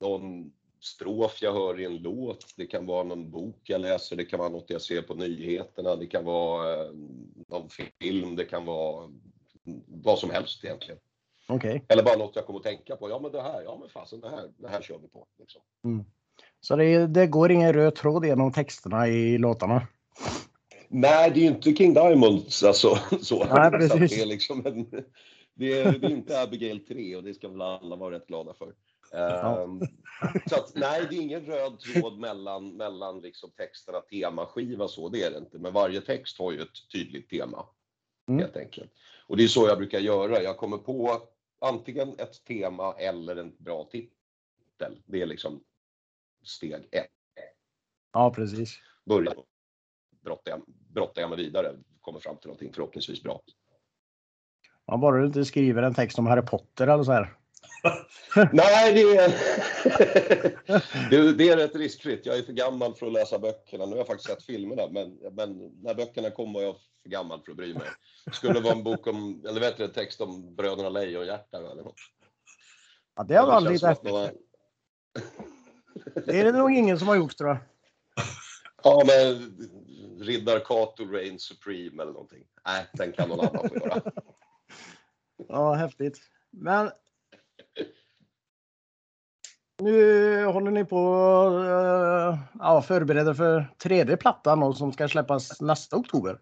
någon 0.01 0.51
strof 0.79 1.41
jag 1.41 1.53
hör 1.53 1.79
i 1.79 1.85
en 1.85 1.97
låt. 1.97 2.45
Det 2.57 2.65
kan 2.65 2.85
vara 2.85 3.03
någon 3.03 3.31
bok 3.31 3.59
jag 3.63 3.81
läser. 3.81 4.15
Det 4.15 4.25
kan 4.25 4.39
vara 4.39 4.49
något 4.49 4.69
jag 4.69 4.81
ser 4.81 5.01
på 5.01 5.13
nyheterna. 5.13 5.95
Det 5.95 6.07
kan 6.07 6.25
vara 6.25 6.83
eh, 6.85 6.91
någon 7.47 7.69
film. 7.69 8.35
Det 8.35 8.45
kan 8.45 8.65
vara 8.65 9.09
vad 9.87 10.19
som 10.19 10.29
helst 10.29 10.63
egentligen. 10.65 10.99
Okej. 11.47 11.85
Eller 11.89 12.03
bara 12.03 12.17
något 12.17 12.35
jag 12.35 12.45
kommer 12.45 12.59
att 12.59 12.65
tänka 12.65 12.95
på. 12.95 13.09
Ja, 13.09 13.19
men 13.19 13.31
det 13.31 13.41
här, 13.41 13.61
ja 13.61 13.77
men 13.79 13.89
fasen, 13.89 14.19
det 14.21 14.29
här, 14.29 14.51
det 14.57 14.67
här 14.67 14.81
kör 14.81 14.97
vi 14.97 15.07
på. 15.07 15.27
Liksom. 15.39 15.61
Så 16.63 16.75
det, 16.75 17.07
det 17.07 17.27
går 17.27 17.51
ingen 17.51 17.73
röd 17.73 17.95
tråd 17.95 18.25
genom 18.25 18.51
texterna 18.51 19.07
i 19.07 19.37
låtarna? 19.37 19.87
Nej, 20.87 21.31
det 21.33 21.39
är 21.39 21.41
ju 21.41 21.47
inte 21.47 21.75
King 21.75 21.93
Diamonds 21.93 22.63
alltså. 22.63 22.95
Så. 23.21 23.45
Nej, 23.45 23.89
Så 23.89 23.97
precis. 23.97 24.17
det, 24.17 24.21
är 24.21 24.25
liksom 24.25 24.65
en, 24.65 25.03
det, 25.53 25.81
är, 25.81 25.91
det 25.91 26.07
är 26.07 26.11
inte 26.11 26.41
Abigail 26.41 26.85
3 26.85 27.15
och 27.15 27.23
det 27.23 27.33
ska 27.33 27.49
väl 27.49 27.61
alla 27.61 27.95
vara 27.95 28.15
rätt 28.15 28.27
glada 28.27 28.53
för. 28.53 28.73
Ehm, 29.17 29.81
så 30.49 30.55
att, 30.55 30.75
nej, 30.75 31.07
det 31.09 31.15
är 31.15 31.21
ingen 31.21 31.45
röd 31.45 31.79
tråd 31.79 32.19
mellan, 32.19 32.69
mellan 32.69 33.21
liksom 33.21 33.51
texterna, 33.51 33.99
temaskiva 34.01 34.87
så, 34.87 35.09
det 35.09 35.23
är 35.23 35.31
det 35.31 35.37
inte. 35.37 35.57
Men 35.59 35.73
varje 35.73 36.01
text 36.01 36.39
har 36.39 36.51
ju 36.51 36.61
ett 36.61 36.91
tydligt 36.93 37.29
tema. 37.29 37.65
Mm. 38.27 38.39
Helt 38.39 38.57
enkelt. 38.57 38.91
Och 39.27 39.37
det 39.37 39.43
är 39.43 39.47
så 39.47 39.67
jag 39.67 39.77
brukar 39.77 39.99
göra. 39.99 40.41
Jag 40.41 40.57
kommer 40.57 40.77
på 40.77 41.21
antingen 41.61 42.19
ett 42.19 42.45
tema 42.45 42.95
eller 42.97 43.35
en 43.35 43.53
bra 43.57 43.89
titel. 43.91 45.01
Det 45.05 45.21
är 45.21 45.25
liksom 45.25 45.63
steg 46.43 46.73
ett. 46.91 47.07
Ja, 48.13 48.33
precis. 48.33 48.79
Börja 49.05 49.33
brottar 50.23 50.61
brottar 50.67 51.21
jag 51.21 51.29
mig 51.29 51.37
vidare, 51.37 51.75
kommer 52.01 52.19
fram 52.19 52.37
till 52.37 52.47
någonting 52.47 52.73
förhoppningsvis 52.73 53.23
bra. 53.23 53.41
Ja, 54.85 54.97
bara 54.97 55.17
du 55.17 55.25
inte 55.25 55.45
skriver 55.45 55.83
en 55.83 55.93
text 55.93 56.19
om 56.19 56.25
Harry 56.25 56.45
Potter 56.45 56.87
eller 56.87 57.03
så 57.03 57.11
här. 57.11 57.37
Nej, 58.53 58.93
det 58.93 59.01
är, 59.01 59.29
det, 61.09 61.33
det 61.33 61.49
är 61.49 61.57
rätt 61.57 61.75
riskfritt. 61.75 62.25
Jag 62.25 62.37
är 62.37 62.43
för 62.43 62.53
gammal 62.53 62.95
för 62.95 63.05
att 63.05 63.13
läsa 63.13 63.39
böckerna. 63.39 63.85
Nu 63.85 63.91
har 63.91 63.97
jag 63.97 64.07
faktiskt 64.07 64.29
sett 64.29 64.43
filmerna, 64.43 64.81
men, 64.91 65.19
men 65.31 65.71
när 65.81 65.95
böckerna 65.95 66.29
kom 66.29 66.53
var 66.53 66.61
jag 66.61 66.75
för 67.03 67.09
gammal 67.09 67.41
för 67.45 67.51
att 67.51 67.57
bry 67.57 67.73
mig. 67.73 67.87
Det 68.25 68.33
skulle 68.33 68.59
vara 68.59 68.73
en 68.73 68.83
bok 68.83 69.07
om, 69.07 69.45
eller 69.49 69.59
vet 69.59 69.77
du, 69.77 69.83
en 69.83 69.93
text 69.93 70.21
om 70.21 70.55
bröderna 70.55 70.89
Lejonhjärta 70.89 71.57
eller 71.57 71.83
något. 71.83 71.95
Ja, 73.15 73.23
det 73.23 73.35
har 73.35 73.61
Det 73.61 73.67
känns 73.67 73.71
lite 73.71 73.87
häftigt. 73.87 74.41
Det 76.25 76.39
är 76.39 76.43
det 76.43 76.51
nog 76.51 76.71
ingen 76.71 76.99
som 76.99 77.07
har 77.07 77.15
gjort 77.15 77.37
tror 77.37 77.49
jag. 77.49 77.57
Ja, 78.83 79.03
men 79.07 79.53
Riddar 80.25 80.59
Kato 80.59 81.05
Reign 81.05 81.39
Supreme 81.39 82.03
eller 82.03 82.11
någonting. 82.11 82.43
Nej, 82.65 82.85
den 82.93 83.11
kan 83.11 83.29
någon 83.29 83.39
annan 83.39 83.69
få 83.69 83.75
göra. 83.75 84.01
Ja, 85.47 85.73
häftigt. 85.73 86.19
Men 86.51 86.91
nu 89.81 90.45
håller 90.45 90.71
ni 90.71 90.85
på 90.85 90.97
uh, 91.49 92.39
ja, 92.59 92.81
förbereder 92.81 93.33
för 93.33 93.73
tredje 93.83 94.17
plattan 94.17 94.73
som 94.73 94.93
ska 94.93 95.07
släppas 95.07 95.61
nästa 95.61 95.95
oktober. 95.95 96.39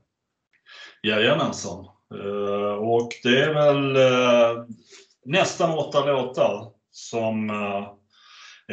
Jajamensan. 1.03 1.85
Eh, 2.13 2.73
Och 2.73 3.09
det 3.23 3.41
är 3.41 3.53
väl 3.53 3.95
eh, 3.95 4.65
nästan 5.25 5.77
åtta 5.77 6.05
låtar 6.05 6.71
som 6.91 7.49
eh, 7.49 7.93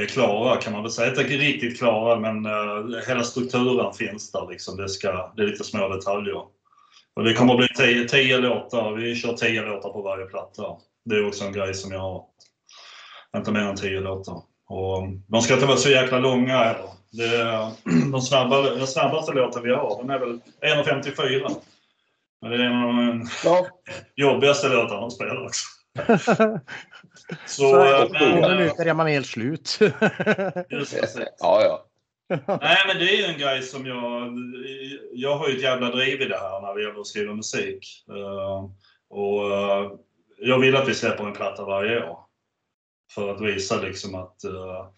klara 0.07 0.57
kan 0.57 0.73
man 0.73 0.83
väl 0.83 0.93
säga. 0.93 1.09
Inte 1.09 1.23
riktigt 1.23 1.79
klara 1.79 2.21
men 2.21 2.47
eh, 2.47 3.07
hela 3.09 3.23
strukturen 3.23 3.93
finns 3.93 4.33
där 4.33 4.49
liksom. 4.51 4.77
Det, 4.77 4.89
ska, 4.89 5.33
det 5.37 5.43
är 5.43 5.47
lite 5.47 5.65
små 5.65 5.89
detaljer. 5.89 6.43
Och 7.17 7.25
det 7.25 7.35
kommer 7.35 7.53
att 7.53 7.59
bli 7.59 7.69
tio, 7.69 8.09
tio 8.09 8.39
låtar. 8.39 8.93
Vi 8.93 9.15
kör 9.15 9.33
tio 9.33 9.63
låtar 9.63 9.89
på 9.89 10.03
varje 10.03 10.27
platta. 10.27 10.63
Det 11.05 11.17
är 11.17 11.27
också 11.27 11.45
en 11.45 11.53
grej 11.53 11.75
som 11.75 11.93
jag 11.93 12.01
har. 12.01 12.25
Inte 13.37 13.53
mer 13.53 13.61
än 13.61 13.77
tio 13.77 14.01
låtar. 14.01 14.43
Och 14.69 15.09
de 15.29 15.43
ska 15.43 15.55
inte 15.55 15.67
vara 15.67 15.77
så 15.77 15.91
jäkla 15.91 16.19
långa 16.19 16.57
heller. 16.57 16.91
Det 17.11 17.73
de 18.13 18.23
snabba, 18.23 18.63
den 18.63 18.87
snabbaste 18.87 19.33
låten 19.33 19.63
vi 19.63 19.73
har, 19.73 20.03
den 20.03 20.11
är 20.11 20.19
väl 20.19 20.41
1.54. 20.63 21.51
Men 22.43 22.51
det 22.51 22.57
är 22.57 22.61
en 22.61 22.83
av 22.83 22.89
de 22.89 23.29
Ja, 23.45 23.67
jobbigaste 24.17 24.69
låtarna 24.69 25.07
att 25.07 25.13
spela 25.13 25.41
också. 25.41 25.78
Så, 27.47 27.63
Så 27.63 27.85
eh, 27.85 28.09
men, 28.11 28.21
två 28.21 28.49
eh, 28.49 28.57
minuter 28.57 28.87
är 28.87 28.95
man 28.95 29.07
helt 29.07 29.27
slut. 29.27 29.79
just 30.71 31.19
ja, 31.39 31.63
ja. 31.63 31.85
Nej, 32.61 32.77
men 32.87 32.99
det 32.99 33.15
är 33.15 33.17
ju 33.17 33.25
en 33.25 33.39
grej 33.39 33.63
som 33.63 33.87
jag... 33.87 34.33
Jag 35.13 35.39
har 35.39 35.49
ju 35.49 35.57
ett 35.57 35.63
jävla 35.63 35.91
driv 35.91 36.21
i 36.23 36.25
det 36.25 36.39
här 36.39 36.61
när 36.61 36.75
det 36.75 36.83
gäller 36.83 37.01
att 37.01 37.07
skriva 37.07 37.35
musik. 37.35 38.05
Eh, 38.09 38.71
och 39.09 39.53
eh, 39.53 39.93
jag 40.39 40.59
vill 40.59 40.77
att 40.77 40.89
vi 40.89 40.95
släpper 40.95 41.25
en 41.25 41.33
platta 41.33 41.65
varje 41.65 42.09
år. 42.11 42.19
För 43.15 43.35
att 43.35 43.41
visa 43.41 43.81
liksom 43.81 44.15
att 44.15 44.45
eh, 44.45 44.89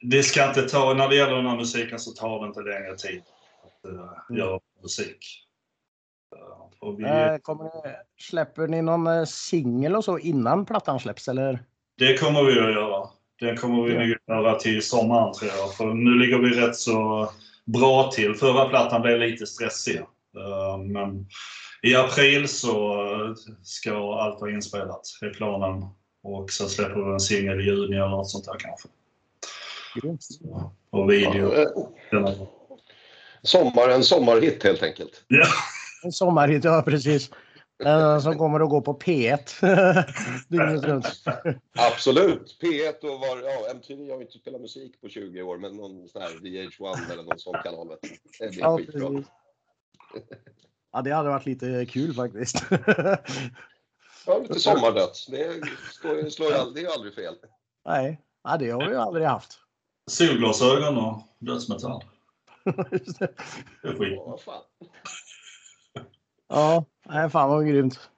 det 0.00 0.22
ska 0.22 0.48
inte 0.48 0.62
ta... 0.62 0.94
När 0.94 1.08
det 1.08 1.16
gäller 1.16 1.36
den 1.36 1.46
här 1.46 1.56
musiken 1.56 1.98
så 1.98 2.10
tar 2.10 2.40
det 2.40 2.46
inte 2.46 2.60
längre 2.60 2.96
tid 2.96 3.22
att 3.64 3.90
uh, 3.90 4.38
göra 4.38 4.60
musik. 4.82 5.46
Och 6.80 7.00
vi, 7.00 7.04
Eh, 7.04 7.36
Kommer 7.42 7.64
ni, 7.64 7.70
släpper 8.18 8.66
ni 8.66 8.82
någon 8.82 9.06
eh, 9.06 9.24
singel 9.24 9.96
och 9.96 10.04
så 10.04 10.18
innan 10.18 10.66
plattan 10.66 11.00
släpps 11.00 11.28
eller? 11.28 11.62
Det 11.98 12.18
kommer 12.18 12.42
vi 12.42 12.52
att 12.60 12.72
göra. 12.72 13.08
Det 13.40 13.56
kommer 13.56 13.82
vi 13.82 13.94
nog 13.94 14.16
göra 14.28 14.54
till 14.54 14.82
sommaren 14.82 15.32
tror 15.32 15.50
jag. 15.58 15.74
För 15.74 15.94
nu 15.94 16.10
ligger 16.18 16.38
vi 16.38 16.50
rätt 16.60 16.76
så 16.76 17.28
bra 17.64 18.10
till. 18.10 18.34
Förra 18.34 18.68
plattan 18.68 19.02
blev 19.02 19.18
lite 19.18 19.46
stressig. 19.46 19.98
Eh, 20.36 20.78
Men 20.78 21.26
i 21.82 21.94
april 21.96 22.48
så 22.48 22.94
ska 23.62 24.20
allt 24.20 24.40
vara 24.40 24.50
inspelat. 24.50 25.02
Är 25.22 25.30
planen. 25.30 25.82
Och 26.22 26.50
sen 26.50 26.68
släpper 26.68 27.04
vi 27.06 27.12
en 27.12 27.20
singel 27.20 27.60
i 27.60 27.64
juni 27.64 27.96
eller 27.96 28.08
något 28.08 28.30
sånt 28.30 28.44
där 28.44 28.56
kanske. 28.58 28.88
Och 30.90 31.10
video. 31.10 31.52
Ja, 32.10 32.34
Sommar, 33.42 33.88
en 33.88 34.04
sommarhit 34.04 34.64
helt 34.64 34.82
enkelt. 34.82 35.24
Ja, 35.28 35.46
En 36.02 36.12
sommarhit, 36.12 36.64
ja 36.64 36.82
precis. 36.86 37.30
Den 37.78 38.22
som 38.22 38.38
kommer 38.38 38.60
att 38.60 38.70
gå 38.70 38.80
på 38.80 38.98
P1 38.98 39.64
dygnet 40.48 40.84
runt. 40.84 41.06
Absolut. 41.92 42.58
P1 42.62 43.00
och 43.04 43.20
var, 43.20 43.42
ja, 43.42 43.70
MTV 43.70 44.10
har 44.12 44.20
inte 44.20 44.38
spelat 44.38 44.60
musik 44.60 45.00
på 45.00 45.08
20 45.08 45.42
år, 45.42 45.58
men 45.58 45.76
någon 45.76 46.08
sån 46.08 46.22
här 46.22 46.28
VH1 46.30 47.12
eller 47.12 47.22
någon 47.22 47.38
sån 47.38 47.54
kanal. 47.64 47.88
Det 48.38 48.48
blir 48.50 48.60
Ja, 48.60 48.76
skitbra. 48.78 49.08
precis. 49.08 49.26
Ja, 50.92 51.02
det 51.02 51.10
hade 51.10 51.28
varit 51.28 51.46
lite 51.46 51.86
kul 51.90 52.14
faktiskt. 52.14 52.64
Ja, 54.26 54.38
lite 54.38 54.60
sommardött. 54.60 55.26
Det, 55.30 55.60
slår, 56.30 56.52
all- 56.52 56.74
det 56.74 56.80
är 56.80 56.82
ju 56.82 56.88
aldrig 56.90 57.14
fel. 57.14 57.34
Nej, 57.86 58.20
ja, 58.44 58.56
det 58.56 58.70
har 58.70 58.80
vi 58.80 58.86
ju 58.92 58.96
aldrig 58.96 59.26
haft. 59.26 59.58
solglasögon 60.10 60.98
och 60.98 61.22
dödsmetall. 61.38 62.04
Just 62.92 63.18
det. 63.18 63.32
Det 63.82 63.88
är 63.88 63.94
skit. 63.98 64.18
Ja. 64.46 64.66
Ja, 66.52 66.84
nej, 67.06 67.30
fan 67.30 67.48
vad 67.50 67.66
grymt. 67.68 68.10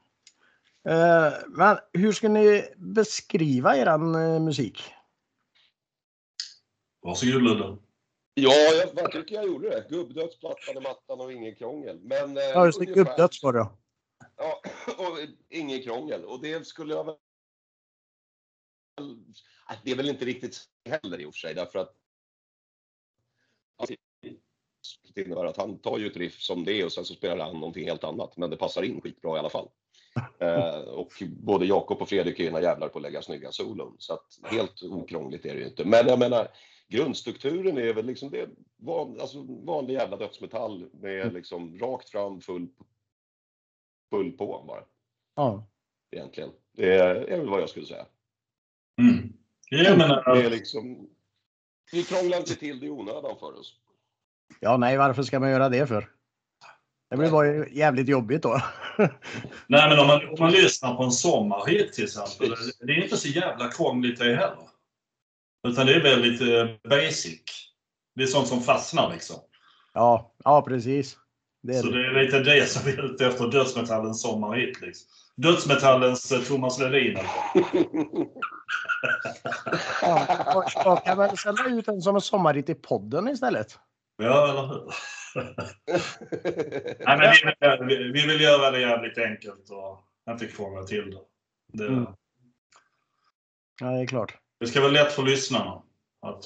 Eh, 0.89 1.33
Men 1.49 1.79
hur 1.93 2.13
ska 2.13 2.29
ni 2.29 2.75
beskriva 2.77 3.77
eran 3.77 4.15
eh, 4.15 4.41
musik? 4.41 4.83
Varsågod 7.01 7.43
Ludde. 7.43 7.79
Ja, 8.35 8.53
jag, 8.55 8.95
vad 8.95 9.13
tycker 9.13 9.35
jag 9.35 9.47
gjorde 9.47 9.71
det? 9.71 9.87
Gubbdöds, 9.91 10.39
plattan 10.41 10.77
i 10.77 10.81
mattan 10.81 11.21
och 11.21 11.33
ingen 11.33 11.55
krångel. 11.55 12.01
Men, 12.03 12.37
eh, 12.37 12.43
Ja, 12.43 12.67
just 12.67 12.79
det. 12.79 12.85
ungefär- 12.87 13.05
Gubbdöds 13.05 13.43
var 13.43 13.53
det. 13.53 13.67
Ja, 14.37 14.61
och 14.99 15.19
ingen 15.49 15.83
krångel. 15.83 16.25
Och 16.25 16.43
det 16.43 16.67
skulle 16.67 16.95
jag 16.95 17.05
väl... 17.05 17.17
Det 19.85 19.91
är 19.91 19.97
väl 19.97 20.09
inte 20.09 20.25
riktigt 20.25 20.65
heller 20.85 21.21
i 21.21 21.25
och 21.27 21.35
för 21.35 21.39
sig, 21.39 21.55
därför 21.55 21.79
att... 21.79 21.97
Det 25.15 25.23
innebär 25.23 25.45
att 25.45 25.57
han 25.57 25.79
tar 25.79 25.99
ju 25.99 26.07
ett 26.07 26.17
riff 26.17 26.41
som 26.41 26.65
det 26.65 26.73
är 26.81 26.85
och 26.85 26.93
sen 26.93 27.05
så 27.05 27.15
spelar 27.15 27.45
han 27.45 27.55
någonting 27.55 27.85
helt 27.89 28.05
annat. 28.05 28.37
Men 28.37 28.51
det 28.51 28.57
passar 28.57 28.83
in 28.83 29.01
skitbra 29.01 29.37
i 29.37 29.39
alla 29.39 29.51
fall. 29.51 29.69
Eh, 30.39 30.81
och 30.81 31.13
både 31.29 31.67
Jakob 31.67 32.03
och 32.03 32.09
Fredrik 32.09 32.41
är 32.41 32.45
ena 32.45 32.61
jävlar 32.61 32.89
på 32.89 32.99
att 32.99 33.03
lägga 33.03 33.23
snygga 33.23 33.53
solon. 33.53 33.97
Så 33.99 34.15
att 34.15 34.39
helt 34.45 34.83
okrångligt 34.83 35.47
är 35.47 35.55
det 35.55 35.61
ju 35.61 35.67
inte. 35.67 35.85
Men 35.85 36.07
jag 36.07 36.19
menar, 36.19 36.49
grundstrukturen 36.89 37.79
är 37.79 37.95
väl 37.95 38.07
liksom 38.07 38.31
det 38.31 38.49
van, 38.77 39.21
alltså 39.21 39.43
vanlig 39.43 39.95
jävla 39.95 40.17
dödsmetall 40.17 40.89
med 40.93 41.33
liksom 41.33 41.79
rakt 41.79 42.11
fram 42.11 42.41
full, 42.41 42.69
full 44.11 44.33
på 44.33 44.65
bara 44.69 44.85
Ja. 45.35 45.67
egentligen. 46.11 46.51
Det 46.73 46.95
är, 46.95 47.15
är 47.15 47.39
väl 47.39 47.49
vad 47.49 47.61
jag 47.61 47.69
skulle 47.69 47.87
säga. 47.87 48.07
Mm. 49.01 49.33
Jag 49.71 49.99
menar, 49.99 50.35
Det 50.35 50.43
är 50.47 50.51
liksom, 50.51 51.09
vi 51.93 52.03
krånglar 52.03 52.39
inte 52.39 52.55
till 52.55 52.81
det 52.81 52.87
i 52.87 52.91
onödan 52.91 53.37
för 53.39 53.59
oss. 53.59 53.77
Ja, 54.61 54.77
nej, 54.77 54.97
varför 54.97 55.23
ska 55.23 55.41
man 55.41 55.51
göra 55.51 55.69
det 55.69 55.87
för? 55.87 56.09
Det 57.11 57.17
blir 57.17 57.31
bara 57.31 57.69
jävligt 57.69 58.09
jobbigt 58.09 58.43
då. 58.43 58.63
Nej, 59.67 59.89
men 59.89 59.99
om 59.99 60.07
man, 60.07 60.29
om 60.29 60.37
man 60.39 60.53
lyssnar 60.53 60.95
på 60.95 61.03
en 61.03 61.13
sommarhit 61.13 61.93
till 61.93 62.05
exempel, 62.05 62.55
det 62.81 62.93
är 62.93 63.03
inte 63.03 63.17
så 63.17 63.29
jävla 63.29 63.69
krångligt 63.69 64.19
det 64.19 64.25
heller. 64.25 64.69
Utan 65.69 65.87
det 65.87 65.95
är 65.95 66.03
väldigt 66.03 66.41
basic. 66.83 67.43
Det 68.15 68.23
är 68.23 68.27
sånt 68.27 68.49
som 68.49 68.61
fastnar 68.61 69.13
liksom. 69.13 69.37
Ja, 69.95 70.35
ja 70.45 70.63
precis. 70.63 71.17
Det 71.63 71.77
är 71.77 71.81
Så 71.83 71.87
det. 71.87 72.03
det 72.03 72.21
är 72.21 72.25
lite 72.25 72.39
det 72.39 72.67
som 72.67 72.83
vi 72.85 72.93
är 72.93 73.05
ute 73.05 73.27
efter, 73.27 73.49
dödsmetallens 73.49 74.23
sommarhit. 74.23 74.81
Liksom. 74.81 75.09
Dödsmetallens 75.37 76.33
eh, 76.33 76.41
Thomas 76.41 76.79
Ledin. 76.79 77.19
Ja, 80.03 80.65
jag 80.85 81.05
kan 81.05 81.19
väl 81.19 81.39
sända 81.39 81.65
ut 81.69 81.87
den 81.87 82.03
som 82.03 82.15
en 82.15 82.21
sommarhit 82.21 82.69
i 82.69 82.75
podden 82.75 83.29
istället. 83.29 83.79
Ja, 84.23 84.51
eller 84.51 84.69
hur? 84.69 84.93
Nej, 87.07 87.55
men 87.61 87.89
vi, 87.89 87.97
vill- 87.97 88.13
vi 88.13 88.27
vill 88.27 88.41
göra 88.41 88.71
det 88.71 88.81
jävligt 88.81 89.19
enkelt 89.19 89.71
och 89.71 90.05
inte 90.33 90.47
krångla 90.47 90.83
till 90.83 91.11
det. 91.11 91.21
Det, 91.73 91.87
Mm. 91.87 92.07
Ja, 93.81 93.87
det 93.91 94.01
är 94.03 94.07
klart. 94.07 94.39
det 94.61 94.67
ska 94.67 94.81
vara 94.81 94.91
lätt 94.91 95.13
för 95.13 95.23
lyssnarna 95.23 95.83
att, 96.21 96.45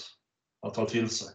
att 0.63 0.75
ta 0.75 0.87
till 0.89 1.11
sig. 1.11 1.29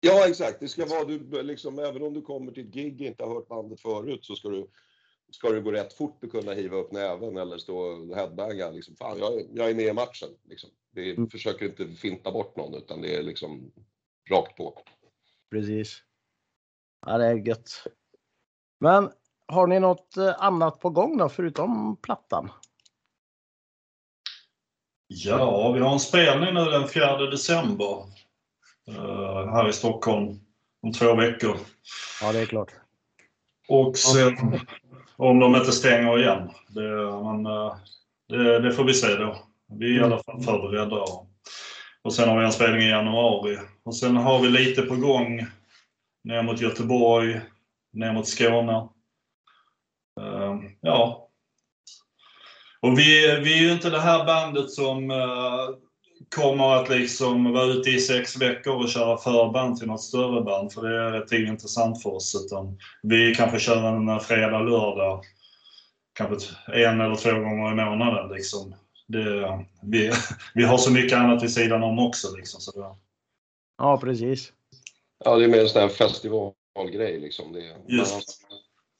Ja, 0.00 0.28
exakt. 0.28 0.60
Det 0.60 0.68
ska 0.68 0.86
vara, 0.86 1.04
du, 1.04 1.42
liksom, 1.42 1.78
även 1.78 2.02
om 2.02 2.14
du 2.14 2.22
kommer 2.22 2.52
till 2.52 2.66
ett 2.68 2.74
gig 2.74 2.94
och 3.00 3.06
inte 3.06 3.24
har 3.24 3.34
hört 3.34 3.48
bandet 3.48 3.80
förut 3.80 4.24
så 4.24 4.36
ska 4.36 4.48
du, 4.48 4.70
ska 5.30 5.50
det 5.50 5.60
gå 5.60 5.72
rätt 5.72 5.92
fort 5.92 6.24
att 6.24 6.30
kunna 6.30 6.52
hiva 6.52 6.76
upp 6.76 6.92
näven 6.92 7.36
eller 7.36 7.58
stå 7.58 7.78
och 7.78 8.16
headbanga. 8.16 8.70
Liksom, 8.70 8.96
Fan, 8.96 9.18
jag, 9.18 9.34
är- 9.34 9.46
jag 9.52 9.70
är 9.70 9.74
med 9.74 9.86
i 9.86 9.92
matchen. 9.92 10.28
Liksom. 10.48 10.70
Det 10.90 11.00
är, 11.10 11.14
Mm. 11.14 11.30
försöker 11.30 11.66
inte 11.66 11.86
finta 11.88 12.32
bort 12.32 12.56
någon 12.56 12.74
utan 12.74 13.02
det 13.02 13.16
är 13.16 13.22
liksom 13.22 13.72
rakt 14.30 14.56
på. 14.56 14.82
Precis. 15.50 16.02
Ja, 17.06 17.18
det 17.18 17.26
är 17.26 17.34
gött. 17.34 17.86
Men 18.80 19.10
har 19.46 19.66
ni 19.66 19.80
något 19.80 20.16
eh, 20.16 20.34
annat 20.38 20.80
på 20.80 20.90
gång 20.90 21.16
då, 21.16 21.28
förutom 21.28 21.96
plattan? 21.96 22.50
Ja, 25.06 25.72
vi 25.72 25.80
har 25.80 25.92
en 25.92 26.00
spelning 26.00 26.54
nu 26.54 26.64
den 26.64 26.88
4 26.88 27.26
december 27.26 28.04
uh, 28.88 29.52
här 29.52 29.68
i 29.68 29.72
Stockholm 29.72 30.40
om 30.82 30.92
två 30.92 31.14
veckor. 31.14 31.56
Ja, 32.22 32.32
det 32.32 32.38
är 32.38 32.46
klart. 32.46 32.72
Och 33.68 33.96
sen 33.96 34.60
om 35.16 35.38
de 35.38 35.56
inte 35.56 35.72
stänger 35.72 36.18
igen. 36.18 36.50
Det, 36.68 36.88
men, 37.22 37.46
uh, 37.46 37.76
det, 38.28 38.58
det, 38.58 38.72
får 38.72 38.84
vi 38.84 38.94
se 38.94 39.16
då. 39.16 39.36
Vi 39.66 39.96
är 39.96 40.00
i 40.00 40.04
alla 40.04 40.22
fall 40.22 40.42
förberedda. 40.42 40.96
Och 40.96 41.28
och 42.04 42.14
sen 42.14 42.28
har 42.28 42.38
vi 42.38 42.44
en 42.44 42.52
spelning 42.52 42.82
i 42.82 42.90
januari. 42.90 43.58
Och 43.84 43.96
sen 43.96 44.16
har 44.16 44.42
vi 44.42 44.48
lite 44.48 44.82
på 44.82 44.96
gång 44.96 45.46
ner 46.24 46.42
mot 46.42 46.60
Göteborg, 46.60 47.40
ner 47.92 48.12
mot 48.12 48.28
Skåne. 48.28 48.88
Ehm, 50.20 50.70
ja. 50.80 51.28
Och 52.80 52.98
vi, 52.98 53.40
vi 53.40 53.58
är 53.58 53.62
ju 53.62 53.72
inte 53.72 53.90
det 53.90 54.00
här 54.00 54.24
bandet 54.24 54.70
som 54.70 55.10
eh, 55.10 55.68
kommer 56.36 56.74
att 56.74 56.88
liksom 56.88 57.52
vara 57.52 57.64
ute 57.64 57.90
i 57.90 58.00
sex 58.00 58.36
veckor 58.36 58.74
och 58.74 58.88
köra 58.88 59.16
förband 59.16 59.76
till 59.76 59.86
något 59.86 60.02
större 60.02 60.42
band, 60.42 60.72
för 60.72 60.82
det 60.82 61.02
är 61.02 61.12
rätt 61.12 61.32
intressant 61.32 62.02
för 62.02 62.14
oss. 62.14 62.44
Utan 62.46 62.78
vi 63.02 63.34
kanske 63.34 63.58
kör 63.58 63.86
en 63.86 64.20
fredag, 64.20 64.60
lördag, 64.60 65.24
kanske 66.12 66.54
en 66.72 67.00
eller 67.00 67.16
två 67.16 67.30
gånger 67.30 67.72
i 67.72 67.74
månaden. 67.74 68.32
Liksom. 68.32 68.74
Det, 69.06 69.66
vi, 69.82 70.12
vi 70.54 70.64
har 70.64 70.78
så 70.78 70.92
mycket 70.92 71.18
annat 71.18 71.42
vid 71.42 71.52
sidan 71.52 71.82
om 71.82 71.98
också. 71.98 72.36
Liksom, 72.36 72.60
så 72.60 72.80
det... 72.80 72.96
Ja, 73.78 73.98
precis. 74.00 74.52
Ja, 75.24 75.36
det 75.36 75.44
är 75.44 75.48
mer 75.48 75.60
en 75.60 75.68
sån 75.68 75.82
här 75.82 75.88
festivalgrej 75.88 77.20
liksom. 77.20 77.52
Det, 77.52 77.76
Just. 77.88 78.40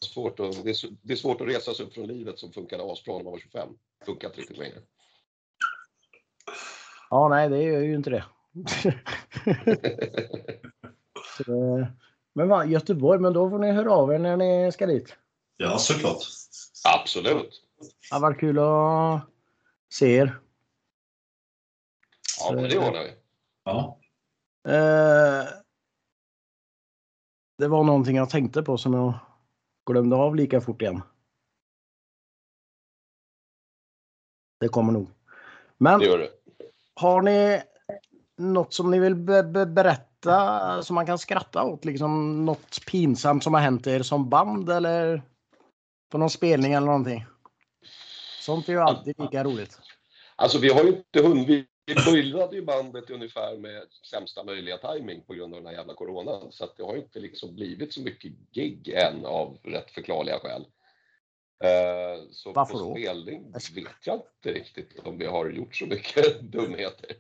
Svårt 0.05 0.41
att, 0.41 0.65
det, 0.65 0.71
är, 0.71 0.77
det 1.03 1.13
är 1.13 1.17
svårt 1.17 1.41
att 1.41 1.49
resa 1.49 1.75
sig 1.75 1.87
upp 1.87 1.95
från 1.95 2.07
livet 2.07 2.39
som 2.39 2.53
funkade 2.53 2.93
asbra 2.93 3.17
när 3.17 3.25
man 3.25 3.33
var 3.33 3.39
25. 3.39 3.69
Funkar 4.07 4.29
inte 4.29 4.41
riktigt 4.41 4.59
längre. 4.59 4.79
Ja, 7.11 7.29
nej, 7.29 7.49
det 7.49 7.63
gör 7.63 7.81
ju 7.81 7.95
inte 7.95 8.11
det. 8.11 8.25
Så, 11.37 11.87
men 12.35 12.49
va, 12.49 12.65
Göteborg, 12.65 13.21
men 13.21 13.33
då 13.33 13.51
får 13.51 13.59
ni 13.59 13.73
höra 13.73 13.93
av 13.93 14.13
er 14.13 14.19
när 14.19 14.37
ni 14.37 14.73
ska 14.73 14.87
dit. 14.87 15.17
Ja, 15.57 15.79
såklart. 15.79 16.23
Absolut. 16.95 17.63
Det 17.79 18.15
har 18.15 18.21
varit 18.21 18.41
kul 18.41 18.59
att 18.59 19.34
se 19.95 20.17
er. 20.17 20.41
Ja, 22.41 22.53
men 22.55 22.65
det 22.65 22.79
ordnar 22.79 23.05
vi. 23.05 23.15
Ja. 23.65 23.99
Eh, 24.69 25.49
det 27.59 27.69
var 27.69 27.85
någonting 27.85 28.17
jag 28.17 28.31
tänkte 28.31 28.63
på 28.63 28.79
som 28.79 28.95
jag 28.95 29.15
glömde 29.87 30.17
av 30.17 30.37
lika 30.37 30.61
fort 30.61 30.83
igen. 30.83 31.03
Det 34.61 34.69
kommer 34.69 34.93
nog. 34.93 35.11
Men 35.79 35.99
det 35.99 36.07
gör 36.07 36.19
det. 36.19 36.31
har 36.95 37.23
ni 37.23 37.63
något 38.37 38.75
som 38.75 38.91
ni 38.91 38.99
vill 38.99 39.15
be 39.15 39.43
be 39.43 39.67
berätta 39.67 40.83
som 40.83 40.95
man 40.95 41.07
kan 41.07 41.19
skratta 41.19 41.65
åt? 41.65 41.85
Liksom 41.85 42.45
något 42.45 42.87
pinsamt 42.87 43.45
som 43.45 43.55
har 43.55 43.61
hänt 43.61 43.87
er 43.87 44.03
som 44.03 44.29
band 44.29 44.71
eller 44.71 45.23
på 46.11 46.19
någon 46.19 46.31
spelning 46.31 46.73
eller 46.73 46.87
någonting? 46.87 47.27
Sånt 48.45 48.69
är 48.69 48.73
ju 48.73 48.81
alltid 48.81 49.21
lika 49.21 49.45
roligt. 49.45 49.79
Alltså 50.37 50.59
vi 50.59 50.69
har 50.69 50.85
ju 50.85 50.89
inte 50.89 51.23
hunnit. 51.23 51.69
Vi 51.87 51.95
började 51.95 52.57
ju 52.57 52.65
bandet 52.65 53.11
ungefär 53.11 53.57
med 53.57 53.83
sämsta 54.11 54.45
möjliga 54.45 54.79
timing 54.79 55.23
på 55.27 55.35
grund 55.35 55.55
av 55.55 55.61
den 55.61 55.67
här 55.67 55.75
jävla 55.75 55.95
coronan. 55.95 56.53
Så 56.53 56.65
att 56.65 56.77
det 56.77 56.83
har 56.83 56.97
inte 56.97 57.21
liksom 57.21 57.55
blivit 57.55 57.95
så 57.95 58.01
mycket 58.01 58.33
gig 58.53 58.89
än 58.89 59.27
av 59.27 59.59
rätt 59.63 59.91
förklarliga 59.91 60.39
skäl. 60.39 60.67
Eh, 61.65 62.23
så 62.31 62.53
Varför 62.53 62.73
på 62.73 62.79
då? 62.79 62.95
spelning 62.95 63.53
vet 63.53 64.07
jag 64.07 64.15
inte 64.15 64.59
riktigt 64.59 64.99
om 65.05 65.19
vi 65.19 65.27
har 65.27 65.51
gjort 65.51 65.77
så 65.77 65.87
mycket 65.87 66.41
dumheter. 66.53 67.11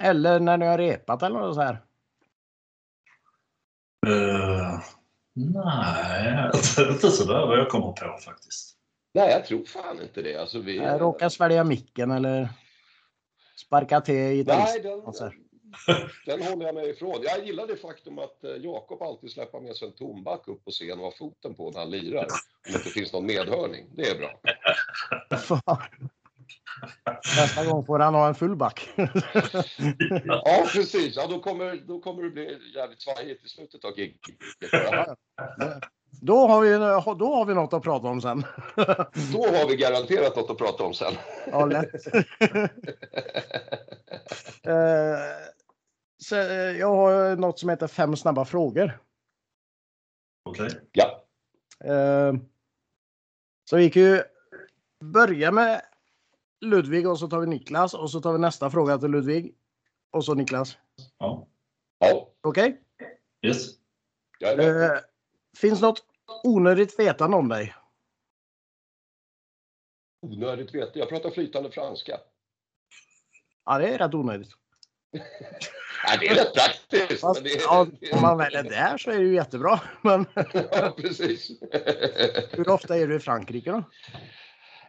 Eller 0.00 0.40
när 0.40 0.56
ni 0.56 0.66
har 0.66 0.78
repat 0.78 1.22
eller 1.22 1.40
något 1.40 1.54
så 1.54 1.60
här. 1.60 1.84
Uh, 4.06 4.80
nej, 5.34 6.50
inte 6.92 7.10
sådär 7.10 7.46
vad 7.46 7.58
jag 7.58 7.68
kommer 7.68 7.92
på 7.92 8.18
faktiskt. 8.24 8.77
Nej, 9.18 9.30
jag 9.30 9.46
tror 9.46 9.64
fan 9.64 10.02
inte 10.02 10.22
det. 10.22 10.36
Alltså, 10.36 10.58
vi, 10.58 10.76
Jag 10.76 11.00
råkar 11.00 11.28
svälja 11.28 11.64
micken 11.64 12.10
eller 12.10 12.48
sparka 13.56 14.00
till 14.00 14.14
i 14.14 14.44
Nej, 14.46 14.80
den, 14.80 15.00
och 15.00 15.14
så 15.14 15.24
här. 15.24 15.34
den 16.26 16.42
håller 16.42 16.66
jag 16.66 16.74
mig 16.74 16.90
ifrån. 16.90 17.20
Jag 17.22 17.46
gillar 17.46 17.66
det 17.66 17.76
faktum 17.76 18.18
att 18.18 18.44
eh, 18.44 18.50
Jakob 18.50 19.02
alltid 19.02 19.30
släpper 19.30 19.60
med 19.60 19.76
sig 19.76 19.88
en 19.88 19.94
tomback 19.94 20.48
upp 20.48 20.64
på 20.64 20.70
scen 20.70 20.98
och 20.98 21.04
har 21.04 21.10
foten 21.10 21.54
på 21.54 21.70
när 21.70 21.78
han 21.78 21.90
lirar. 21.90 22.22
Om 22.24 22.72
det 22.72 22.78
inte 22.78 22.90
finns 22.90 23.12
någon 23.12 23.26
medhörning. 23.26 23.86
Det 23.96 24.02
är 24.02 24.18
bra. 24.18 24.40
Nästa 27.36 27.64
gång 27.64 27.86
får 27.86 27.98
han 27.98 28.14
ha 28.14 28.28
en 28.28 28.34
full 28.34 28.56
back. 28.56 28.88
Ja, 30.24 30.66
precis. 30.72 31.16
Ja, 31.16 31.26
då, 31.26 31.40
kommer, 31.40 31.76
då 31.86 32.00
kommer 32.00 32.22
det 32.22 32.30
bli 32.30 32.58
jävligt 32.74 33.02
svajigt 33.02 33.44
i 33.44 33.48
slutet 33.48 33.84
av 33.84 33.98
giget. 33.98 34.20
Då 36.28 36.46
har, 36.46 36.60
vi, 36.60 36.72
då 37.18 37.34
har 37.34 37.44
vi 37.44 37.54
något 37.54 37.72
att 37.72 37.82
prata 37.82 38.08
om 38.08 38.20
sen. 38.20 38.44
Då 39.32 39.46
har 39.46 39.68
vi 39.68 39.76
garanterat 39.76 40.36
något 40.36 40.50
att 40.50 40.58
prata 40.58 40.84
om 40.84 40.94
sen. 40.94 41.14
Ja, 41.46 41.66
lätt. 41.66 41.90
Eh, 44.62 45.18
så, 46.18 46.36
eh, 46.36 46.78
jag 46.78 46.96
har 46.96 47.36
något 47.36 47.58
som 47.58 47.68
heter 47.68 47.86
fem 47.86 48.16
snabba 48.16 48.44
frågor. 48.44 48.98
Okej. 50.44 50.68
Ja. 50.92 51.24
Eh, 51.84 52.34
Så 53.64 53.76
vi 53.76 53.90
kan 53.90 54.02
ju 54.02 54.22
börja 55.04 55.52
med 55.52 55.82
Ludvig 56.60 57.08
och 57.08 57.18
så 57.18 57.28
tar 57.28 57.40
vi 57.40 57.46
Niklas 57.46 57.94
och 57.94 58.10
så 58.10 58.20
tar 58.20 58.32
vi 58.32 58.38
nästa 58.38 58.70
fråga 58.70 58.98
till 58.98 59.10
Ludvig. 59.10 59.54
Och 60.10 60.24
så 60.24 60.34
Niklas. 60.34 60.76
Ja. 61.18 61.46
Ja, 61.98 62.32
Okej? 62.40 62.80
Yes. 63.46 63.66
jag 64.38 64.52
är 64.52 64.56
med. 64.56 65.04
Finns 65.58 65.80
något 65.80 66.04
onödigt 66.44 66.98
vetande 66.98 67.36
om 67.36 67.48
dig? 67.48 67.74
Onödigt 70.22 70.74
vet 70.74 70.96
jag. 70.96 71.08
pratar 71.08 71.30
flytande 71.30 71.70
franska. 71.70 72.20
Ja, 73.64 73.78
det 73.78 73.88
är 73.88 73.98
rätt 73.98 74.14
onödigt. 74.14 74.48
Nej, 76.06 76.18
det 76.20 76.28
är 76.28 76.34
rätt 76.34 76.54
praktiskt. 76.54 77.20
Fast, 77.20 77.40
är, 77.40 77.60
ja, 77.60 77.86
det 78.00 78.12
om 78.12 78.22
man 78.22 78.38
väl 78.38 78.54
är 78.54 78.62
där 78.62 78.98
så 78.98 79.10
är 79.10 79.18
det 79.18 79.24
ju 79.24 79.34
jättebra. 79.34 79.80
Men 80.02 80.26
ja, 80.72 80.94
precis. 80.96 81.50
hur 82.50 82.68
ofta 82.68 82.96
är 82.96 83.06
du 83.06 83.16
i 83.16 83.20
Frankrike 83.20 83.70
då? 83.70 83.84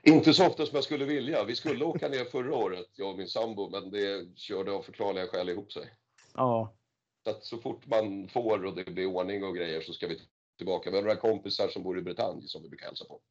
Inte 0.04 0.34
så 0.34 0.48
ofta 0.48 0.66
som 0.66 0.76
jag 0.76 0.84
skulle 0.84 1.06
vilja. 1.06 1.44
Vi 1.44 1.56
skulle 1.56 1.86
åka 1.86 2.08
ner 2.08 2.26
förra 2.26 2.56
året, 2.56 2.88
jag 2.96 3.10
och 3.10 3.18
min 3.18 3.28
sambo, 3.28 3.70
men 3.70 3.92
det 3.92 4.38
körde 4.38 4.72
av 4.72 4.82
förklarliga 4.82 5.28
skäl 5.28 5.50
ihop 5.50 5.72
sig. 5.72 5.94
Ja, 6.36 6.76
Så 7.24 7.30
att 7.30 7.44
så 7.44 7.58
fort 7.58 7.86
man 7.86 8.30
får 8.30 8.66
och 8.66 8.76
det 8.76 8.86
blir 8.86 9.06
ordning 9.06 9.44
och 9.44 9.56
grejer 9.56 9.82
så 9.82 9.94
ska 9.94 10.08
vi 10.08 10.22
tillbaka. 10.60 10.90
Vi 10.90 10.96
har 10.96 11.04
några 11.04 11.16
kompisar 11.16 11.68
som 11.68 11.84
bor 11.84 11.98
i 11.98 12.02
Bretagne 12.02 12.42
som 12.48 12.64
vi 12.64 12.70
brukar 12.70 12.86
hälsa 12.86 13.06
på. 13.06 13.22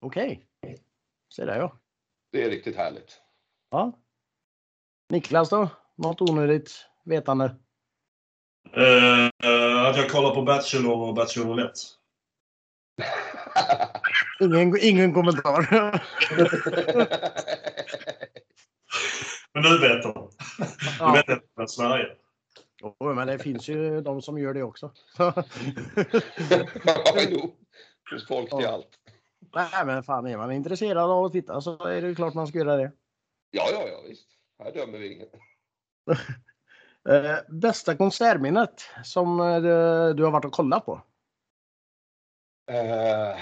okej. 0.00 0.46
Se 1.34 1.44
där 1.44 1.58
ja. 1.58 1.78
Det 2.32 2.42
är 2.42 2.50
riktigt 2.50 2.76
härligt. 2.76 3.20
ja. 3.70 3.92
Niklas 5.08 5.48
då? 5.48 5.68
Något 5.96 6.20
onödigt 6.20 6.86
vetande? 7.04 7.44
Eh, 8.72 9.24
eh, 9.24 9.82
att 9.82 9.96
jag 9.96 10.10
kollar 10.10 10.34
på 10.34 10.42
Bachelor 10.42 11.08
och 11.08 11.14
Bachelorette. 11.14 11.80
Ingen, 14.40 14.78
ingen 14.80 15.14
kommentar. 15.14 15.70
Men 19.52 19.62
nu 19.62 19.78
vet 19.78 20.02
de. 20.02 20.30
Nu 21.00 21.12
vet 21.12 21.28
jag 21.28 21.40
från 21.54 21.68
Sverige. 21.68 22.16
Jo, 22.82 22.96
men 23.14 23.26
det 23.26 23.38
finns 23.38 23.68
ju 23.68 24.00
de 24.00 24.22
som 24.22 24.38
gör 24.38 24.54
det 24.54 24.62
också. 24.62 24.92
ja, 25.18 25.34
jo. 27.30 27.56
Det 28.04 28.10
finns 28.10 28.26
folk 28.28 28.50
till 28.50 28.58
Ja. 28.62 28.70
allt. 28.70 28.98
Nej, 29.54 29.86
men 29.86 30.02
fan 30.02 30.26
är 30.26 30.36
man 30.36 30.52
intresserad 30.52 31.10
av 31.10 31.24
att 31.24 31.32
titta 31.32 31.60
så 31.60 31.84
är 31.86 32.02
det 32.02 32.08
ju 32.08 32.14
klart 32.14 32.34
man 32.34 32.46
ska 32.46 32.58
göra 32.58 32.76
det. 32.76 32.92
Ja, 33.50 33.68
ja, 33.72 33.88
ja, 33.88 34.02
visst. 34.08 34.28
Här 34.64 34.72
dömer 34.72 34.98
vi 34.98 35.12
ingen. 35.12 35.28
Eh, 37.08 37.38
bästa 37.48 37.96
konsertminnet 37.96 38.82
som 39.04 39.40
eh, 39.40 39.60
du 40.14 40.24
har 40.24 40.30
varit 40.30 40.44
och 40.44 40.52
kollat 40.52 40.86
på? 40.86 41.00
Eh, 42.70 43.38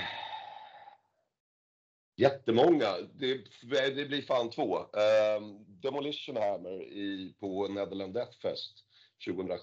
jättemånga. 2.17 2.87
Det, 3.15 3.35
det 3.71 4.09
blir 4.09 4.23
fan 4.23 4.51
två. 4.51 4.79
Eh, 4.79 5.41
Demolition 5.67 6.37
Hammer 6.37 6.83
i, 6.83 7.35
på 7.41 7.69
Netherland 7.69 8.15
Death 8.15 8.39
Fest 8.43 8.85
2017 9.25 9.59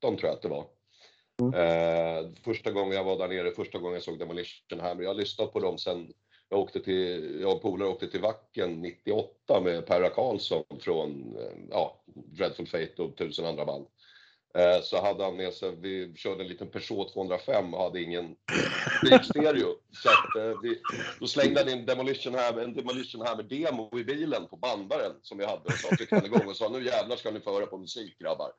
tror 0.00 0.18
jag 0.22 0.30
att 0.30 0.42
det 0.42 0.48
var. 0.48 0.66
Eh, 1.42 2.30
första 2.44 2.70
gången 2.70 2.96
jag 2.96 3.04
var 3.04 3.18
där 3.18 3.28
nere, 3.28 3.50
första 3.50 3.78
gången 3.78 3.94
jag 3.94 4.02
såg 4.02 4.18
Demolition 4.18 4.80
Hammer. 4.80 5.02
Jag 5.02 5.10
har 5.10 5.14
lyssnat 5.14 5.52
på 5.52 5.60
dem 5.60 5.78
sen 5.78 6.12
jag 6.48 6.60
åkte 6.60 6.80
till, 6.80 7.38
jag 7.40 7.52
och 7.52 7.62
polare 7.62 7.88
åkte 7.88 8.08
till 8.08 8.20
Wacken 8.20 8.82
98 8.82 9.60
med 9.60 9.86
Perra 9.86 10.10
Karlsson 10.10 10.64
från, 10.80 11.36
eh, 11.38 11.52
ja, 11.70 12.02
Dreadful 12.14 12.66
Fate 12.66 13.02
och 13.02 13.16
tusen 13.16 13.46
andra 13.46 13.64
band. 13.64 13.86
Eh, 14.54 14.82
så 14.82 15.02
hade 15.02 15.24
han 15.24 15.36
med 15.36 15.52
sig, 15.52 15.76
vi 15.80 16.14
körde 16.16 16.42
en 16.42 16.48
liten 16.48 16.68
Peugeot 16.68 17.12
205 17.12 17.74
och 17.74 17.82
hade 17.82 18.02
ingen 18.02 18.36
bilstereo. 19.02 19.76
Så 19.92 20.08
att, 20.08 20.36
eh, 20.36 20.60
vi, 20.62 20.80
då 21.20 21.26
slängde 21.26 21.60
han 21.60 21.68
in 21.68 21.86
Demolition 21.86 22.34
Hammer, 22.34 22.62
en 22.62 22.74
Demolition 22.74 23.26
Hammer-demo 23.26 23.98
i 23.98 24.04
bilen 24.04 24.46
på 24.46 24.56
bandaren 24.56 25.12
som 25.22 25.38
vi 25.38 25.44
hade 25.44 25.64
och 25.64 25.72
så 25.72 25.96
tryckte 25.96 26.14
han 26.14 26.26
igång 26.26 26.48
och 26.48 26.56
sa 26.56 26.68
nu 26.68 26.84
jävlar 26.84 27.16
ska 27.16 27.30
ni 27.30 27.40
få 27.40 27.54
höra 27.54 27.66
på 27.66 27.78
musik 27.78 28.18
grabbar. 28.18 28.52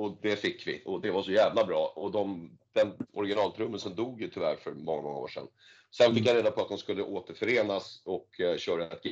Och 0.00 0.18
det 0.22 0.36
fick 0.36 0.66
vi 0.66 0.82
och 0.84 1.00
det 1.00 1.10
var 1.10 1.22
så 1.22 1.32
jävla 1.32 1.64
bra. 1.64 1.92
Och 1.96 2.10
de, 2.10 2.50
den 2.72 2.92
originaltrummisen 3.12 3.94
dog 3.94 4.22
ju 4.22 4.28
tyvärr 4.28 4.56
för 4.56 4.72
många, 4.72 5.02
många 5.02 5.18
år 5.18 5.28
sedan. 5.28 5.48
Sen 5.96 6.14
fick 6.14 6.26
jag 6.26 6.36
reda 6.36 6.50
på 6.50 6.62
att 6.62 6.68
de 6.68 6.78
skulle 6.78 7.02
återförenas 7.02 8.02
och 8.04 8.40
eh, 8.40 8.56
köra 8.56 8.86
ett 8.86 9.02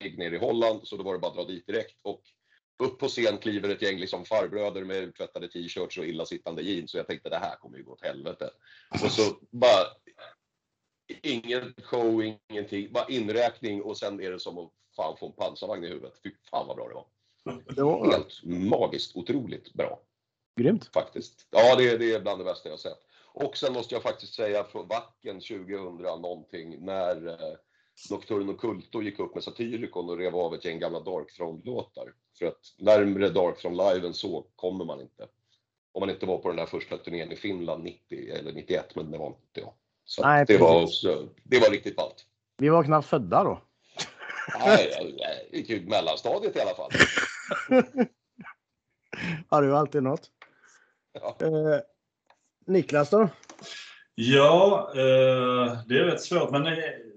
gig 0.00 0.18
nere 0.18 0.34
i 0.34 0.38
Holland, 0.38 0.80
så 0.88 0.96
då 0.96 1.02
var 1.02 1.12
det 1.12 1.18
bara 1.18 1.30
att 1.30 1.36
dra 1.36 1.44
dit 1.44 1.66
direkt. 1.66 2.00
Och 2.02 2.22
upp 2.82 2.98
på 2.98 3.08
scen 3.08 3.38
kliver 3.38 3.68
ett 3.68 3.82
gäng 3.82 3.98
liksom 3.98 4.24
farbröder 4.24 4.84
med 4.84 4.96
uttvättade 4.96 5.48
t-shirts 5.48 5.98
och 5.98 6.06
illasittande 6.06 6.62
jeans. 6.62 6.90
Så 6.90 6.96
jag 6.96 7.06
tänkte 7.06 7.28
det 7.28 7.38
här 7.38 7.56
kommer 7.56 7.78
ju 7.78 7.84
gå 7.84 7.92
åt 7.92 8.04
helvete. 8.04 8.50
Och 9.04 9.12
så 9.12 9.22
bara 9.50 9.86
ingen 11.22 11.74
show, 11.82 12.34
ingenting, 12.48 12.92
bara 12.92 13.08
inräkning 13.08 13.82
och 13.82 13.98
sen 13.98 14.20
är 14.20 14.30
det 14.30 14.40
som 14.40 14.58
att 14.58 14.72
fan 14.96 15.16
få 15.16 15.26
en 15.26 15.32
pansarvagn 15.32 15.84
i 15.84 15.88
huvudet. 15.88 16.14
Fy 16.22 16.30
fan 16.50 16.66
vad 16.66 16.76
bra 16.76 16.88
det 16.88 16.94
var. 16.94 17.06
Det 17.76 17.82
var 17.82 18.10
helt 18.10 18.44
magiskt 18.44 19.16
otroligt 19.16 19.72
bra. 19.72 20.00
Grymt. 20.56 20.90
Faktiskt. 20.92 21.46
Ja, 21.50 21.76
det, 21.76 21.96
det 21.96 22.12
är 22.12 22.20
bland 22.20 22.40
det 22.40 22.44
bästa 22.44 22.68
jag 22.68 22.80
sett. 22.80 22.98
Och 23.32 23.56
sen 23.56 23.72
måste 23.72 23.94
jag 23.94 24.02
faktiskt 24.02 24.34
säga 24.34 24.64
från 24.64 24.88
Vacken 24.88 25.40
2000 25.40 25.96
någonting 25.96 26.84
när 26.84 27.28
eh, 27.28 27.56
Nocturno 28.10 28.54
Culto 28.54 29.02
gick 29.02 29.18
upp 29.18 29.34
med 29.34 29.44
Satyricon 29.44 30.08
och 30.08 30.18
rev 30.18 30.36
av 30.36 30.54
ett 30.54 30.64
gäng 30.64 30.78
gamla 30.78 31.00
Darkthrone-låtar. 31.00 32.12
För 32.38 32.46
att 32.46 32.74
närmre 32.78 33.28
Darkthrone-live 33.28 34.06
än 34.06 34.14
så 34.14 34.46
kommer 34.56 34.84
man 34.84 35.00
inte. 35.00 35.26
Om 35.92 36.00
man 36.00 36.10
inte 36.10 36.26
var 36.26 36.38
på 36.38 36.48
den 36.48 36.56
där 36.56 36.66
första 36.66 36.96
turnén 36.96 37.32
i 37.32 37.36
Finland 37.36 37.84
90 37.84 38.32
eller 38.32 38.52
91, 38.52 38.94
men 38.94 39.10
det 39.10 39.18
var 39.18 39.26
inte 39.26 39.60
jag. 39.60 39.72
Så 40.04 40.22
Nej, 40.22 40.44
det, 40.48 40.58
var, 40.58 40.86
så, 40.86 41.28
det 41.42 41.60
var 41.60 41.70
riktigt 41.70 41.96
ballt. 41.96 42.26
Vi 42.56 42.68
var 42.68 42.84
knappt 42.84 43.08
födda 43.08 43.44
då. 43.44 43.62
Nej, 44.58 45.16
gick 45.52 45.70
ju 45.70 45.86
mellanstadiet 45.86 46.56
i 46.56 46.60
alla 46.60 46.74
fall. 46.74 46.90
Har 49.48 49.62
du 49.62 49.76
alltid 49.76 50.02
något. 50.02 50.30
Ja. 51.12 51.36
Eh, 51.40 51.80
Niklas 52.66 53.10
då? 53.10 53.28
Ja, 54.14 54.90
eh, 54.94 55.78
det 55.86 55.98
är 55.98 56.04
rätt 56.04 56.22
svårt, 56.22 56.50
men 56.50 56.66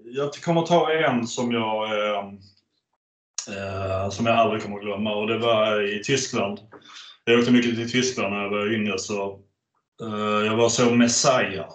jag 0.04 0.34
kommer 0.34 0.62
ta 0.62 0.92
en 0.92 1.26
som 1.26 1.52
jag, 1.52 1.84
eh, 1.84 2.24
eh, 3.56 4.10
som 4.10 4.26
jag 4.26 4.36
aldrig 4.36 4.62
kommer 4.62 4.76
att 4.76 4.82
glömma 4.82 5.14
och 5.14 5.26
det 5.26 5.38
var 5.38 5.82
i 5.82 6.02
Tyskland. 6.04 6.60
Jag 7.24 7.38
åkte 7.38 7.52
mycket 7.52 7.76
till 7.76 7.90
Tyskland 7.90 8.34
när 8.34 8.42
jag 8.42 8.50
var 8.50 8.74
yngre 8.74 8.98
så 8.98 9.40
eh, 10.02 10.46
jag 10.46 10.56
var 10.56 10.68
så 10.68 10.94
Messiah. 10.94 11.68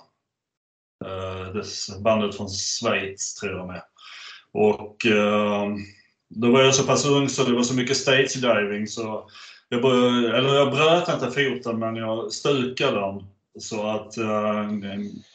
Eh, 1.05 2.01
bandet 2.03 2.37
från 2.37 2.49
Schweiz 2.49 3.35
tror 3.35 3.57
jag 3.57 3.67
med. 3.67 3.81
Och 4.51 5.05
eh, 5.05 5.67
då 6.29 6.51
var 6.51 6.61
jag 6.61 6.75
så 6.75 6.83
pass 6.83 7.05
ung 7.05 7.29
så 7.29 7.43
det 7.43 7.55
var 7.55 7.63
så 7.63 7.73
mycket 7.73 7.97
stage 7.97 8.41
diving 8.41 8.87
så 8.87 9.29
jag, 9.69 9.85
eller 10.35 10.55
jag 10.55 10.71
bröt 10.71 11.09
inte 11.09 11.31
foten 11.31 11.79
men 11.79 11.95
jag 11.95 12.31
stukade 12.31 12.99
den. 12.99 13.23
Så 13.59 13.87
att 13.87 14.17
uh, 14.17 14.71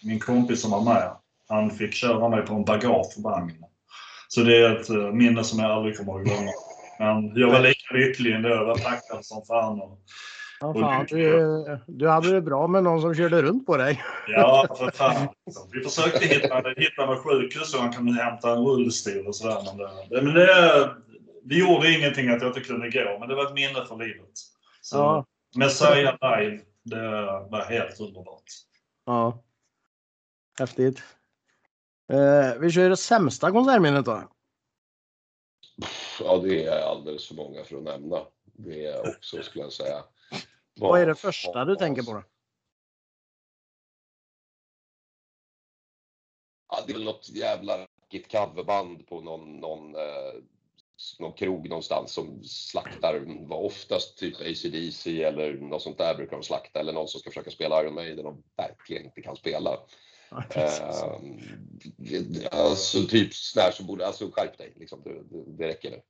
min 0.02 0.20
kompis 0.20 0.60
som 0.60 0.70
var 0.70 0.84
med, 0.84 1.16
han 1.48 1.70
fick 1.70 1.94
köra 1.94 2.28
mig 2.28 2.42
på 2.42 2.54
en 2.54 2.64
bagagevagn. 2.64 3.64
Så 4.28 4.40
det 4.40 4.56
är 4.56 4.76
ett 4.76 4.90
uh, 4.90 5.12
minne 5.12 5.44
som 5.44 5.58
jag 5.58 5.70
aldrig 5.70 5.96
kommer 5.96 6.18
att 6.18 6.24
glömma. 6.24 6.50
Men 6.98 7.36
jag 7.36 7.50
var 7.50 7.60
lika 7.60 7.94
lycklig 7.94 8.32
ändå. 8.32 8.48
Jag 8.48 8.64
var 8.64 8.78
packad 8.78 9.24
som 9.24 9.42
fan. 9.46 9.80
Och, 9.80 9.98
ja, 10.62 10.74
fan 10.74 11.06
du, 11.08 11.78
du 11.86 12.08
hade 12.08 12.32
det 12.32 12.40
bra 12.40 12.66
med 12.66 12.84
någon 12.84 13.00
som 13.00 13.14
körde 13.14 13.42
runt 13.42 13.66
på 13.66 13.76
dig. 13.76 14.02
Ja, 14.28 14.66
för 14.78 14.90
fan. 14.90 15.28
Vi 15.72 15.80
försökte 15.80 16.26
hitta, 16.26 16.62
hitta 16.76 17.06
något 17.06 17.24
sjukhus 17.24 17.70
så 17.70 17.78
han 17.78 17.92
kunde 17.92 18.22
hämta 18.22 18.52
en 18.52 18.64
rullstol 18.64 19.26
och 19.26 19.36
sådär. 19.36 19.62
Men 19.64 19.76
det, 20.08 20.22
men 20.22 20.34
det, 20.34 20.96
det 21.42 21.54
gjorde 21.54 21.92
ingenting 21.92 22.28
att 22.28 22.42
jag 22.42 22.50
inte 22.50 22.60
kunde 22.60 22.90
gå, 22.90 23.18
men 23.20 23.28
det 23.28 23.34
var 23.34 23.46
ett 23.46 23.54
minne 23.54 23.84
för 23.88 23.96
livet. 23.96 24.30
Så, 24.80 24.96
ja. 24.96 25.26
Messiah 25.56 26.16
live, 26.20 26.60
det 26.82 27.10
var 27.50 27.64
helt 27.68 28.00
underbart. 28.00 28.44
Ja. 29.06 29.38
Häftigt. 30.58 31.02
Eh, 32.12 32.60
vi 32.60 32.70
kör 32.70 32.88
det 32.88 32.96
sämsta 32.96 33.50
konsertminnet 33.50 34.04
då. 34.04 34.22
Ja, 36.20 36.38
det 36.38 36.66
är 36.66 36.82
alldeles 36.82 37.28
för 37.28 37.34
många 37.34 37.64
för 37.64 37.76
att 37.76 37.82
nämna. 37.82 38.18
Det 38.44 38.86
är 38.86 39.08
också, 39.08 39.42
skulle 39.42 39.64
jag 39.64 39.72
säga. 39.72 40.04
Vad 40.74 41.00
är 41.00 41.06
det 41.06 41.14
första 41.14 41.64
du 41.64 41.76
tänker 41.76 42.02
på 42.02 42.12
då? 42.12 42.22
Ja, 46.68 46.84
det 46.86 46.92
är 46.92 46.98
något 46.98 47.28
jävla 47.28 47.86
coverband 48.30 49.06
på 49.06 49.20
någon, 49.20 49.56
någon 49.56 49.94
eh, 49.94 50.42
någon 51.18 51.32
krog 51.32 51.68
någonstans 51.68 52.12
som 52.12 52.44
slaktar, 52.44 53.46
var 53.48 53.56
oftast 53.56 54.18
typ 54.18 54.40
ACDC 54.40 55.22
eller 55.22 55.52
något 55.52 55.82
sånt 55.82 55.98
där 55.98 56.14
brukar 56.14 56.36
de 56.36 56.42
slakta 56.42 56.80
eller 56.80 56.92
någon 56.92 57.08
som 57.08 57.20
ska 57.20 57.30
försöka 57.30 57.50
spela 57.50 57.82
Iron 57.82 57.94
Maiden 57.94 58.26
och 58.26 58.36
verkligen 58.56 59.04
inte 59.04 59.22
kan 59.22 59.36
spela. 59.36 59.70
Uh, 60.32 60.98
alltså 62.50 63.06
typ 63.06 63.34
sådär 63.34 63.70
som 63.70 63.86
borde, 63.86 64.06
alltså 64.06 64.30
skärp 64.32 64.58
dig 64.58 64.72
liksom, 64.76 65.02
det, 65.04 65.12
det, 65.12 65.56
det 65.56 65.68
räcker 65.68 65.90
nu. 65.90 66.02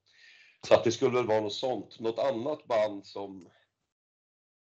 Så 0.69 0.75
att 0.75 0.85
det 0.85 0.93
skulle 0.93 1.17
väl 1.17 1.27
vara 1.27 1.41
något 1.41 1.53
sånt. 1.53 2.01
Något 2.01 2.19
annat 2.19 2.65
band 2.65 3.07
som 3.07 3.49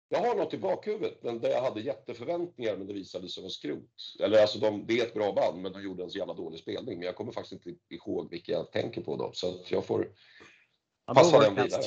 jag 0.09 0.19
har 0.19 0.35
något 0.35 0.53
i 0.53 0.57
bakhuvudet, 0.57 1.23
men 1.23 1.39
där 1.39 1.49
jag 1.49 1.61
hade 1.61 1.81
jätteförväntningar 1.81 2.77
men 2.77 2.87
det 2.87 2.93
visade 2.93 3.29
sig 3.29 3.43
vara 3.43 3.51
skrot. 3.51 4.15
Eller 4.19 4.41
alltså, 4.41 4.59
de, 4.59 4.85
det 4.87 4.99
är 4.99 5.05
ett 5.05 5.13
bra 5.13 5.33
band, 5.33 5.61
men 5.61 5.73
de 5.73 5.83
gjorde 5.83 6.03
en 6.03 6.11
så 6.11 6.17
jävla 6.17 6.33
dålig 6.33 6.59
spelning. 6.59 6.97
Men 6.97 7.05
jag 7.05 7.15
kommer 7.15 7.31
faktiskt 7.31 7.65
inte 7.65 7.81
ihåg 7.89 8.29
vilka 8.29 8.51
jag 8.51 8.71
tänker 8.71 9.01
på 9.01 9.15
då, 9.15 9.31
så 9.33 9.49
att 9.49 9.71
jag 9.71 9.85
får 9.85 10.15
ja, 11.07 11.13
passa 11.13 11.39
den 11.39 11.55
vidare. 11.55 11.83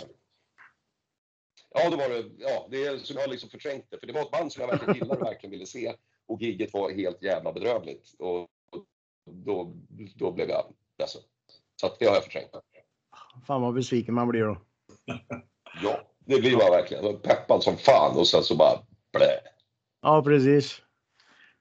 Ja, 1.75 1.91
då 1.91 1.97
var 1.97 2.09
det, 2.09 2.31
ja, 2.39 2.69
det 2.71 2.85
är 2.85 2.97
som 2.97 3.17
jag 3.17 3.23
har 3.23 3.29
liksom 3.29 3.51
förträngt 3.51 3.87
det. 3.91 3.99
För 3.99 4.07
det 4.07 4.13
var 4.13 4.23
ett 4.23 4.31
band 4.31 4.53
som 4.53 4.61
jag 4.61 4.69
verkligen 4.69 4.95
gillade 4.95 5.21
och 5.21 5.27
verkligen 5.27 5.51
ville 5.51 5.67
se. 5.67 5.95
Och 6.27 6.43
giget 6.43 6.73
var 6.73 6.91
helt 6.91 7.23
jävla 7.23 7.53
bedrövligt. 7.53 8.15
Och 8.19 8.49
då, 9.31 9.77
då 10.17 10.33
blev 10.33 10.49
jag 10.49 10.75
ledsen. 10.99 11.23
Så 11.81 11.87
att 11.87 11.99
det 11.99 12.07
har 12.07 12.15
jag 12.15 12.25
förträngt. 12.25 12.51
Fan 13.47 13.63
vad 13.63 13.75
besviken 13.75 14.15
man 14.15 14.29
blir 14.29 14.43
då. 14.43 14.61
ja. 15.83 16.10
Det 16.31 16.41
blir 16.41 16.57
man 16.57 16.71
verkligen. 16.71 17.21
Peppad 17.21 17.63
som 17.63 17.77
fan 17.77 18.17
och 18.17 18.29
sen 18.29 18.43
så 18.43 18.57
bara 18.57 18.79
blä. 19.13 19.41
Ja, 20.03 20.23
precis. 20.23 20.83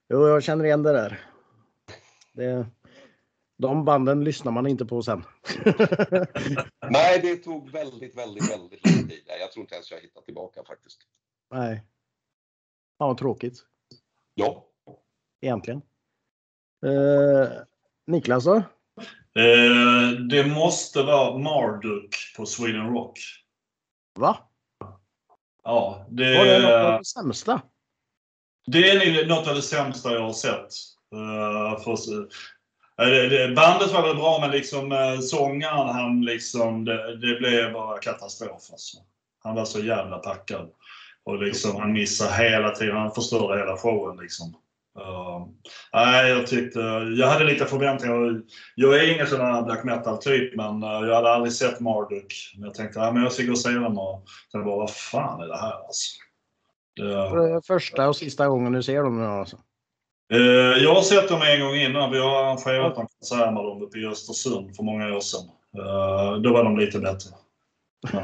Jo, 0.09 0.27
jag 0.27 0.43
känner 0.43 0.65
igen 0.65 0.83
det 0.83 0.91
där. 0.91 1.25
Det, 2.33 2.65
de 3.57 3.85
banden 3.85 4.23
lyssnar 4.23 4.51
man 4.51 4.67
inte 4.67 4.85
på 4.85 5.01
sen. 5.01 5.23
Nej, 6.89 7.19
det 7.21 7.35
tog 7.35 7.69
väldigt, 7.69 8.17
väldigt, 8.17 8.51
väldigt 8.51 8.85
lång 8.85 9.07
tid. 9.07 9.23
Jag 9.39 9.51
tror 9.51 9.61
inte 9.61 9.75
ens 9.75 9.91
jag 9.91 9.99
hittat 9.99 10.25
tillbaka 10.25 10.63
faktiskt. 10.63 11.01
Nej. 11.51 11.83
Vad 12.97 13.17
tråkigt. 13.17 13.59
Ja. 14.33 14.65
Egentligen. 15.41 15.81
Eh, 16.85 17.49
Niklas 18.07 18.45
då? 18.45 18.55
Eh, 19.35 20.11
det 20.29 20.47
måste 20.47 21.03
vara 21.03 21.37
Marduk 21.37 22.15
på 22.37 22.45
Sweden 22.45 22.93
Rock. 22.93 23.19
Va? 24.19 24.48
Ja, 25.69 26.05
det, 26.09 26.37
Var 26.37 26.45
det 26.45 26.59
något 26.59 26.85
av 26.85 26.99
det 26.99 27.05
sämsta? 27.05 27.61
Det 28.67 28.89
är 28.89 29.27
något 29.27 29.47
av 29.47 29.55
det 29.55 29.61
sämsta 29.61 30.13
jag 30.13 30.21
har 30.21 30.33
sett. 30.33 30.69
Uh, 31.15 31.83
för, 31.83 31.91
uh, 31.91 33.29
det, 33.29 33.55
bandet 33.55 33.91
var 33.91 34.07
väl 34.07 34.15
bra, 34.15 34.37
men 34.41 34.51
liksom 34.51 34.91
uh, 34.91 35.19
sångaren, 35.19 35.95
han 35.95 36.21
liksom, 36.21 36.85
det, 36.85 37.17
det 37.17 37.39
blev 37.39 37.73
bara 37.73 37.97
katastrof. 37.97 38.71
Alltså. 38.71 38.97
Han 39.43 39.55
var 39.55 39.65
så 39.65 39.79
jävla 39.79 40.17
packad. 40.17 40.69
Och 41.23 41.43
liksom, 41.43 41.75
han 41.75 41.93
missade 41.93 42.43
hela 42.43 42.71
tiden. 42.71 42.97
Han 42.97 43.11
förstörde 43.11 43.59
hela 43.59 43.77
showen. 43.77 44.17
Liksom. 44.17 44.55
Uh, 44.99 45.47
nej, 45.93 46.29
jag 46.29 46.47
tyckte... 46.47 46.79
Jag 47.17 47.27
hade 47.27 47.45
lite 47.45 47.65
förväntningar. 47.65 48.41
Jag 48.75 48.95
är 48.95 49.13
ingen 49.13 49.27
sån 49.27 49.41
här 49.41 49.61
black 49.61 49.83
metal-typ, 49.83 50.55
men 50.55 50.83
uh, 50.83 51.07
jag 51.07 51.15
hade 51.15 51.31
aldrig 51.31 51.53
sett 51.53 51.79
Marduk. 51.79 52.53
Men 52.55 52.65
jag 52.65 52.73
tänkte 52.73 53.01
att 53.01 53.15
ja, 53.15 53.21
jag 53.21 53.31
ska 53.31 53.43
gå 53.43 53.51
och 53.51 53.59
se 53.59 53.69
dem 53.69 53.99
och 53.99 54.23
sen 54.51 54.65
bara, 54.65 54.77
vad 54.77 54.91
fan 54.91 55.41
är 55.41 55.47
det 55.47 55.57
här 55.57 55.85
alltså? 55.87 56.15
Det, 56.95 57.61
första 57.67 58.09
och 58.09 58.15
sista 58.15 58.47
gången 58.47 58.73
du 58.73 58.83
ser 58.83 59.03
dem 59.03 59.17
nu 59.17 59.25
alltså? 59.25 59.57
Uh, 60.33 60.83
jag 60.83 60.95
har 60.95 61.01
sett 61.01 61.29
dem 61.29 61.41
en 61.41 61.59
gång 61.59 61.75
innan. 61.75 62.11
Vi 62.11 62.19
har 62.19 62.43
arrangerat 62.43 62.97
en 62.97 63.07
konsert 63.07 63.53
med 63.53 63.63
dem 63.63 63.81
uppe 63.81 63.99
i 63.99 64.05
Östersund 64.05 64.75
för 64.75 64.83
många 64.83 65.15
år 65.15 65.21
sedan. 65.21 65.49
då 66.43 66.53
var 66.53 66.63
de 66.63 66.77
lite 66.77 66.99
bättre. 66.99 67.29
Ja. 68.13 68.23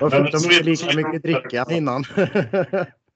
Varför 0.00 0.24
fick 0.24 0.32
de 0.32 0.54
inte 0.54 0.62
lika 0.62 0.96
mycket 0.96 1.22
dricka 1.22 1.66
innan? 1.70 2.04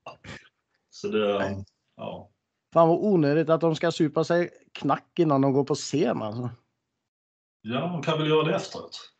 Så 1.03 1.09
det, 1.09 1.65
ja. 1.97 2.31
Fan 2.73 2.89
vad 2.89 2.99
onödigt 2.99 3.49
att 3.49 3.61
de 3.61 3.77
ska 3.77 3.93
supa 3.93 4.25
sig 4.25 4.51
knack 4.73 5.19
innan 5.19 5.41
de 5.41 5.53
går 5.53 5.65
på 5.65 5.75
scen 5.75 6.23
alltså. 6.23 6.51
Ja, 7.63 7.81
de 7.81 8.03
kan 8.03 8.19
väl 8.19 8.29
göra 8.29 8.43
det 8.43 8.55
efteråt. 8.55 9.11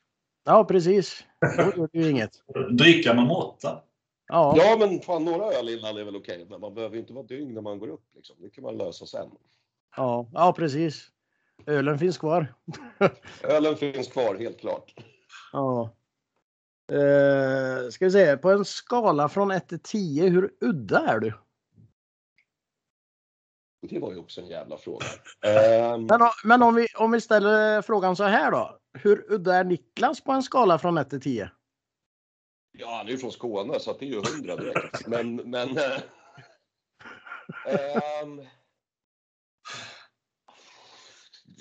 Ja, 0.45 0.65
precis. 0.65 1.25
Då 1.57 1.63
gör 1.63 1.89
det 1.93 1.99
ju 1.99 2.11
inget. 2.11 2.31
Dricka 2.79 3.15
med 3.15 3.27
måtta. 3.27 3.83
Ja, 4.27 4.55
Ja, 4.57 4.77
men 4.79 5.01
fan 5.01 5.25
några 5.25 5.45
öl 5.45 5.69
innan 5.69 5.97
är 5.97 6.05
väl 6.05 6.17
okej. 6.17 6.47
Men 6.51 6.61
man 6.61 6.75
behöver 6.75 6.95
ju 6.95 7.01
inte 7.01 7.13
vara 7.13 7.27
dyng 7.27 7.55
när 7.55 7.63
man 7.63 7.79
går 7.79 7.89
upp. 7.89 8.05
Liksom. 8.15 8.37
Det 8.41 8.51
kan 8.51 8.65
man 8.65 8.77
lösa 8.77 9.07
sen. 9.07 9.31
ja, 9.97 10.29
ja, 10.33 10.53
precis. 10.53 11.09
Ölen 11.67 11.99
finns 11.99 12.19
kvar. 12.19 12.55
Ölen 13.43 13.77
finns 13.77 14.09
kvar, 14.09 14.35
helt 14.35 14.61
klart. 14.61 14.95
Ja. 15.53 15.91
Eh, 16.93 17.91
ska 17.91 18.05
vi 18.05 18.11
se, 18.11 18.37
på 18.37 18.51
en 18.51 18.65
skala 18.65 19.29
från 19.29 19.51
1 19.51 19.69
till 19.69 19.81
10, 19.83 20.29
hur 20.29 20.51
udda 20.61 20.99
är 20.99 21.19
du? 21.21 21.33
Det 23.83 23.99
var 23.99 24.13
ju 24.13 24.19
också 24.19 24.41
en 24.41 24.47
jävla 24.47 24.77
fråga. 24.77 25.07
Ehm, 25.47 26.07
Men, 26.07 26.21
men 26.45 26.63
om, 26.63 26.75
vi, 26.75 26.87
om 26.97 27.11
vi 27.11 27.21
ställer 27.21 27.83
frågan 27.83 28.17
så 28.17 28.25
här 28.25 28.51
då. 28.51 28.79
Hur 28.99 29.33
udda 29.33 29.55
är 29.55 29.65
Niklas 29.65 30.21
på 30.21 30.33
en 30.33 30.43
skala 30.43 30.79
från 30.79 30.99
1 30.99 31.11
till 31.11 31.21
10? 31.21 31.51
ja, 32.79 32.97
han 32.97 33.07
är 33.07 33.11
ju 33.11 33.19
från 33.19 33.33
Skåne 33.33 33.81
så 33.81 33.91
att 33.91 33.99
det 33.99 34.07
är 34.07 34.11
ju 34.11 34.23
hundra 34.33 34.57
direkt. 34.57 35.07
Men, 35.07 35.37
men... 35.37 35.79
ehm, 37.67 38.47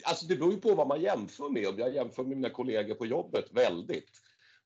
alltså 0.04 0.26
det 0.26 0.36
beror 0.36 0.54
ju 0.54 0.62
på 0.62 0.76
vad 0.76 0.88
man 0.88 1.02
jämför 1.02 1.50
med. 1.50 1.68
Om 1.68 1.80
jag 1.80 1.94
jämför 1.94 2.24
med 2.24 2.38
mina 2.38 2.50
kollegor 2.50 2.96
på 2.96 3.06
jobbet, 3.06 3.46
väldigt. 3.52 4.22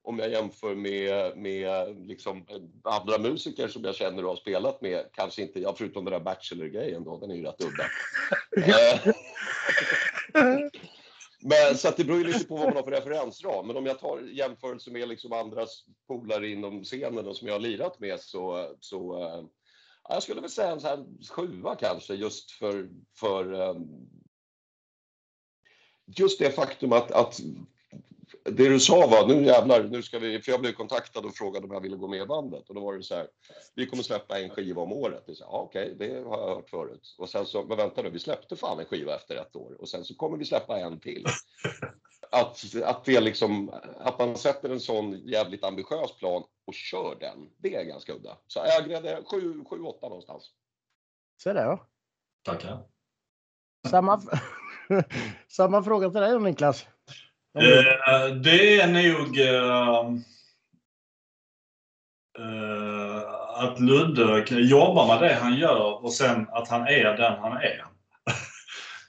Om 0.06 0.20
jag 0.20 0.32
jämför 0.32 0.76
med, 0.76 1.38
med 1.38 1.96
liksom 2.08 2.46
andra 2.84 3.18
musiker 3.18 3.68
som 3.68 3.84
jag 3.84 3.96
känner 3.96 4.24
och 4.24 4.30
har 4.30 4.36
spelat 4.36 4.82
med, 4.82 5.10
kanske 5.13 5.41
inte, 5.41 5.60
ja, 5.60 5.76
förutom 5.78 6.06
den 6.06 6.13
där 6.13 6.20
Bachelor-grejen 6.20 7.04
då, 7.04 7.20
den 7.20 7.32
är 7.32 7.36
ju 7.36 7.44
rätt 7.44 7.63
udda. 7.63 7.86
Eh, 10.36 10.58
Men, 11.48 11.78
så 11.78 11.88
att 11.88 11.98
det 11.98 12.04
beror 12.04 12.20
ju 12.20 12.26
lite 12.26 12.46
på 12.46 12.56
vad 12.56 12.65
man 12.65 12.76
har 12.76 12.84
för 12.84 12.91
referensram. 12.91 13.68
Men 13.68 13.78
om 13.78 13.86
jag 13.86 14.00
tar 14.00 14.20
jämförelse 14.20 14.91
med 14.91 15.08
liksom 15.08 15.34
andras 15.34 15.86
polare 16.08 16.48
inom 16.48 16.84
scenen 16.84 17.28
och 17.28 17.36
som 17.36 17.48
jag 17.48 17.56
har 17.56 17.60
lirat 17.60 18.00
med 18.00 18.20
så, 18.20 18.76
så 18.80 19.24
eh, 19.24 19.46
ja, 20.04 20.13
jag 20.13 20.24
skulle 20.24 20.41
väl 20.41 20.50
säga 20.50 20.72
en 20.72 20.80
sån 20.80 21.18
sjua 21.32 21.76
kanske 21.76 22.13
just 22.13 22.52
för, 22.52 22.89
för 23.15 23.54
eh, 23.54 23.76
just 26.18 26.39
det 26.39 26.52
faktum 26.52 26.94
att, 26.94 27.12
att 27.12 27.39
det 28.49 28.69
du 28.69 28.79
sa 28.79 29.08
var 29.08 29.27
nu 29.27 29.45
jävlar, 29.45 29.84
nu 29.84 30.03
ska 30.03 30.19
vi, 30.19 30.41
för 30.41 30.51
jag 30.51 30.62
blev 30.62 30.71
kontaktad 30.71 31.25
och 31.25 31.36
frågade 31.36 31.65
om 31.65 31.73
jag 31.73 31.81
ville 31.81 31.97
gå 31.97 32.08
med 32.08 32.21
i 32.21 32.25
bandet 32.25 32.69
och 32.69 32.75
då 32.75 32.81
var 32.81 32.93
det 32.93 33.03
så 33.03 33.15
här, 33.15 33.27
vi 33.75 33.86
kommer 33.86 34.03
släppa 34.03 34.39
en 34.39 34.49
skiva 34.49 34.81
om 34.81 34.93
året. 34.93 35.23
Det 35.25 35.31
är 35.31 35.36
så 35.36 35.43
här, 35.43 35.51
ja, 35.51 35.62
okej, 35.62 35.95
det 35.99 36.23
har 36.23 36.39
jag 36.39 36.55
hört 36.55 36.69
förut. 36.69 37.15
Och 37.17 37.29
sen 37.29 37.45
så, 37.45 37.63
men 37.63 37.77
vänta 37.77 38.01
nu, 38.01 38.10
vi 38.10 38.19
släppte 38.19 38.55
fan 38.55 38.79
en 38.79 38.86
skiva 38.86 39.15
efter 39.15 39.36
ett 39.36 39.55
år 39.55 39.81
och 39.81 39.89
sen 39.89 40.05
så 40.05 40.15
kommer 40.15 40.38
vi 40.38 40.45
släppa 40.45 40.79
en 40.79 40.99
till. 40.99 41.25
Att, 42.31 42.75
att 42.84 43.05
det 43.05 43.19
liksom, 43.19 43.71
att 43.99 44.19
man 44.19 44.38
sätter 44.38 44.69
en 44.69 44.79
sån 44.79 45.27
jävligt 45.27 45.63
ambitiös 45.63 46.17
plan 46.17 46.43
och 46.67 46.73
kör 46.73 47.17
den, 47.19 47.49
det 47.58 47.75
är 47.75 47.84
ganska 47.84 48.13
udda. 48.13 48.38
Så 48.47 48.60
jag 48.60 48.89
grädde 48.89 49.21
7-8 49.21 50.01
någonstans. 50.01 50.51
Så 51.43 51.49
är 51.49 51.53
det 51.53 51.62
ja. 51.62 51.88
Tackar. 52.43 52.84
Samma, 53.89 54.21
samma 55.47 55.84
fråga 55.84 56.10
till 56.10 56.21
dig 56.21 56.39
Niklas. 56.39 56.88
Eh, 57.56 58.36
det 58.36 58.80
är 58.80 58.88
nog 58.88 59.39
eh, 59.39 60.00
eh, 62.39 63.22
att 63.56 63.80
Ludde 63.80 64.46
jobbar 64.50 65.08
med 65.08 65.30
det 65.30 65.36
han 65.41 65.56
gör 65.56 66.04
och 66.06 66.13
sen 66.13 66.48
att 66.52 66.68
han 66.68 66.88
är 66.88 67.18
den 67.18 67.39
han 67.39 67.58
är. 67.58 67.86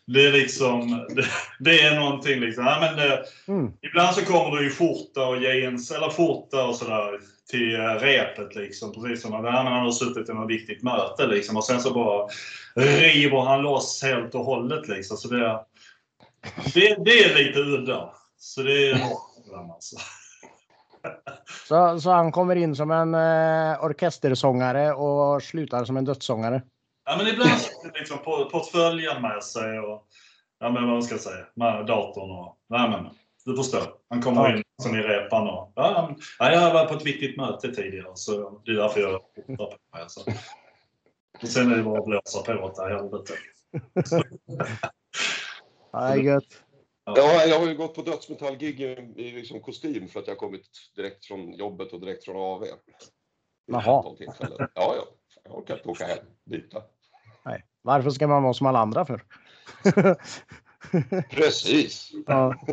Det 0.09 0.27
är 0.27 0.33
liksom, 0.33 1.07
det, 1.09 1.25
det 1.59 1.81
är 1.81 2.01
någonting 2.01 2.41
liksom. 2.41 2.67
Ja, 2.67 2.79
men 2.81 2.97
det, 2.97 3.25
Mm. 3.49 3.73
ibland 3.83 4.15
så 4.15 4.25
kommer 4.25 4.57
du 4.57 4.65
ju 4.65 4.71
där 5.15 5.29
och 5.29 5.37
en, 5.37 5.97
eller 5.97 6.11
där 6.51 6.69
och 6.69 6.77
sådär 6.77 7.19
till 7.51 7.77
repet 7.77 8.55
liksom. 8.55 8.93
Precis 8.93 9.23
som 9.23 9.33
men 9.33 9.67
han 9.67 9.85
har 9.85 9.91
suttit 9.91 10.29
i 10.29 10.33
något 10.33 10.51
viktigt 10.51 10.83
möte 10.83 11.27
liksom 11.27 11.57
och 11.57 11.65
sen 11.65 11.81
så 11.81 11.95
bara 11.95 12.29
river 12.75 13.41
han 13.41 13.63
loss 13.63 14.03
helt 14.03 14.35
och 14.35 14.45
hållet 14.45 14.89
liksom. 14.89 15.17
Så 15.17 15.29
det, 15.29 15.65
det, 16.75 17.05
det 17.05 17.25
är 17.25 17.45
lite 17.45 17.59
udda. 17.61 18.11
Så 18.47 18.63
det 18.63 18.91
är 18.91 18.95
alltså. 19.75 19.97
Så, 21.69 22.01
så 22.01 22.11
han 22.11 22.33
kommer 22.33 22.57
in 22.57 22.77
som 22.77 22.91
en 22.91 23.15
eh, 23.15 23.85
orkestersångare 23.85 24.93
och 24.93 25.43
slutar 25.43 25.85
som 25.85 25.97
en 25.97 26.05
dödssångare. 26.05 26.63
Ja, 27.05 27.17
men 27.19 27.27
ibland 27.27 27.51
så 27.61 27.87
är 27.87 27.93
det 27.93 27.99
liksom 27.99 28.19
på, 28.19 28.49
portföljen 28.53 29.23
med 29.23 29.45
sig 29.45 29.79
och 29.79 30.07
ja, 30.59 30.71
men 30.71 30.91
vad 30.91 31.05
ska 31.05 31.15
jag 31.15 31.23
säga, 31.23 31.47
med 31.55 31.87
datorn 31.87 32.31
och 32.31 32.57
nej, 32.69 32.91
men 32.91 33.09
du 33.45 33.57
förstår. 33.57 33.83
Han 34.11 34.23
kommer 34.23 34.51
Ja. 34.51 34.57
in 34.57 34.63
som 34.83 34.95
i 34.95 35.03
repan 35.03 35.49
och 35.49 35.73
ja, 35.75 36.15
ja, 36.39 36.53
jag 36.53 36.75
var 36.75 36.87
på 36.87 36.95
ett 36.95 37.07
viktigt 37.07 37.37
möte 37.37 37.75
tidigare 37.75 38.11
så 38.15 38.61
det 38.65 38.71
är 38.71 38.77
därför 38.77 39.01
jag 39.01 39.21
tittar 39.35 39.57
på 39.57 39.77
mig. 39.95 40.05
Så. 40.09 40.21
Och 41.43 41.49
sen 41.49 41.73
är 41.73 41.77
det 41.77 41.83
bara 41.83 41.99
att 41.99 42.05
blåsa 42.05 42.43
på 42.43 42.53
åt 42.53 42.77
det 42.77 42.83
här 42.83 42.91
helvete. 42.91 43.33
Ja, 45.93 46.17
gött. 46.17 46.63
Ja, 47.09 47.45
jag 47.45 47.59
har 47.59 47.67
ju 47.67 47.77
gått 47.77 47.95
på 47.95 48.03
dödsmetallgig 48.03 48.81
i, 48.81 48.85
i 49.17 49.33
liksom 49.33 49.61
kostym 49.61 50.09
för 50.09 50.21
att 50.21 50.27
jag 50.27 50.35
har 50.35 50.39
kommit 50.39 50.69
direkt 50.97 51.27
från 51.27 51.53
jobbet 51.53 51.93
och 51.93 52.01
direkt 52.01 52.25
från 52.25 52.37
AV. 52.37 52.67
Jaha. 53.67 54.17
Ja, 54.19 54.69
ja. 54.75 55.07
Jag 55.45 55.59
orkar 55.59 55.77
inte 55.77 55.89
åka 55.89 56.05
hem, 56.05 56.27
byta. 56.45 56.83
Nej. 57.45 57.65
Varför 57.83 58.11
ska 58.11 58.29
man 58.29 58.43
vara 58.43 58.55
som 58.55 58.67
alla 58.67 58.79
andra 58.79 59.07
för? 59.07 59.25
Precis. 61.31 62.13
ja. 62.27 62.55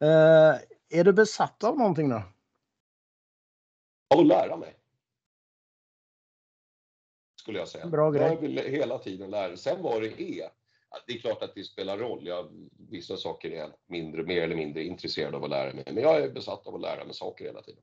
eh, 0.00 0.60
är 0.88 1.04
du 1.04 1.12
besatt 1.12 1.64
av 1.64 1.78
någonting 1.78 2.08
då? 2.08 2.22
Av 4.14 4.20
att 4.20 4.26
lära 4.26 4.56
mig. 4.56 4.76
Skulle 7.40 7.58
jag 7.58 7.68
säga. 7.68 7.86
Bra 7.86 8.10
grej. 8.10 8.28
Jag 8.28 8.40
vill 8.40 8.58
hela 8.58 8.98
tiden 8.98 9.30
lära 9.30 9.56
Sen 9.56 9.82
vad 9.82 10.02
det 10.02 10.22
är. 10.22 10.50
Det 11.06 11.12
är 11.12 11.18
klart 11.18 11.42
att 11.42 11.54
det 11.54 11.64
spelar 11.64 11.98
roll. 11.98 12.26
Jag, 12.26 12.68
vissa 12.90 13.16
saker 13.16 13.50
är 13.50 13.56
jag 13.56 13.72
mindre, 13.86 14.22
mer 14.22 14.42
eller 14.42 14.56
mindre 14.56 14.84
intresserad 14.84 15.34
av 15.34 15.44
att 15.44 15.50
lära 15.50 15.74
mig. 15.74 15.84
Men 15.86 16.02
jag 16.02 16.22
är 16.22 16.30
besatt 16.30 16.66
av 16.66 16.74
att 16.74 16.80
lära 16.80 17.04
mig 17.04 17.14
saker 17.14 17.44
hela 17.44 17.62
tiden. 17.62 17.82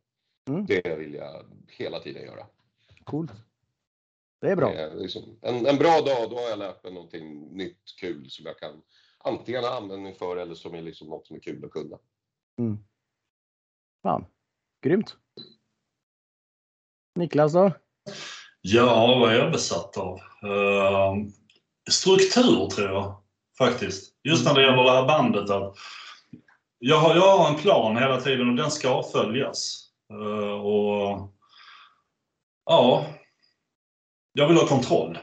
Mm. 0.49 0.65
Det 0.65 0.97
vill 0.97 1.13
jag 1.13 1.45
hela 1.67 1.99
tiden 1.99 2.23
göra. 2.23 2.47
Coolt. 3.03 3.31
Det 4.41 4.49
är 4.49 4.55
bra. 4.55 4.69
Det 4.69 4.81
är 4.81 4.95
liksom, 4.95 5.39
en, 5.41 5.65
en 5.65 5.77
bra 5.77 6.01
dag, 6.01 6.29
då 6.29 6.35
har 6.35 6.49
jag 6.49 6.59
lärt 6.59 6.83
mig 6.83 6.93
någonting 6.93 7.57
nytt, 7.57 7.95
kul 7.99 8.29
som 8.29 8.45
jag 8.45 8.59
kan 8.59 8.81
antingen 9.17 9.63
ha 9.63 9.77
användning 9.77 10.15
för 10.15 10.37
eller 10.37 10.55
som 10.55 10.75
är 10.75 10.81
liksom 10.81 11.09
något 11.09 11.27
som 11.27 11.35
är 11.35 11.39
kul 11.39 11.65
att 11.65 11.71
kunna. 11.71 11.99
Mm. 12.59 12.77
Fan. 14.03 14.25
Grymt. 14.81 15.17
Niklas 17.15 17.53
då? 17.53 17.71
Ja, 18.61 19.17
vad 19.19 19.33
är 19.33 19.39
jag 19.39 19.51
besatt 19.51 19.97
av? 19.97 20.19
Uh, 20.43 21.27
struktur 21.91 22.67
tror 22.69 22.89
jag 22.89 23.15
faktiskt. 23.57 24.13
Just 24.23 24.45
när 24.45 24.53
det 24.53 24.61
gäller 24.61 24.83
det 24.83 24.91
här 24.91 25.07
bandet. 25.07 25.49
Att 25.49 25.75
jag, 26.79 26.97
har, 26.97 27.15
jag 27.15 27.37
har 27.37 27.49
en 27.49 27.55
plan 27.59 27.97
hela 27.97 28.21
tiden 28.21 28.49
och 28.49 28.55
den 28.55 28.71
ska 28.71 29.03
följas. 29.03 29.89
Eh, 30.13 30.65
och 30.65 31.29
Ja, 32.65 33.05
jag 34.33 34.47
vill 34.47 34.57
ha 34.57 34.67
kontroll. 34.67 35.17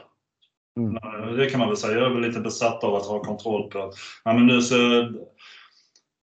Mm. 0.77 0.95
Eh, 0.95 1.35
Det 1.35 1.49
kan 1.49 1.59
man 1.59 1.67
väl 1.69 1.77
säga. 1.77 1.99
Jag 1.99 2.11
är 2.11 2.13
väl 2.13 2.21
lite 2.27 2.39
besatt 2.39 2.83
av 2.83 2.95
att 2.95 3.05
ha 3.05 3.23
kontroll 3.23 3.69
på 3.69 3.79
att 3.81 3.93
ja, 4.23 4.33
men 4.33 4.45
nu, 4.47 4.61
så, 4.61 4.75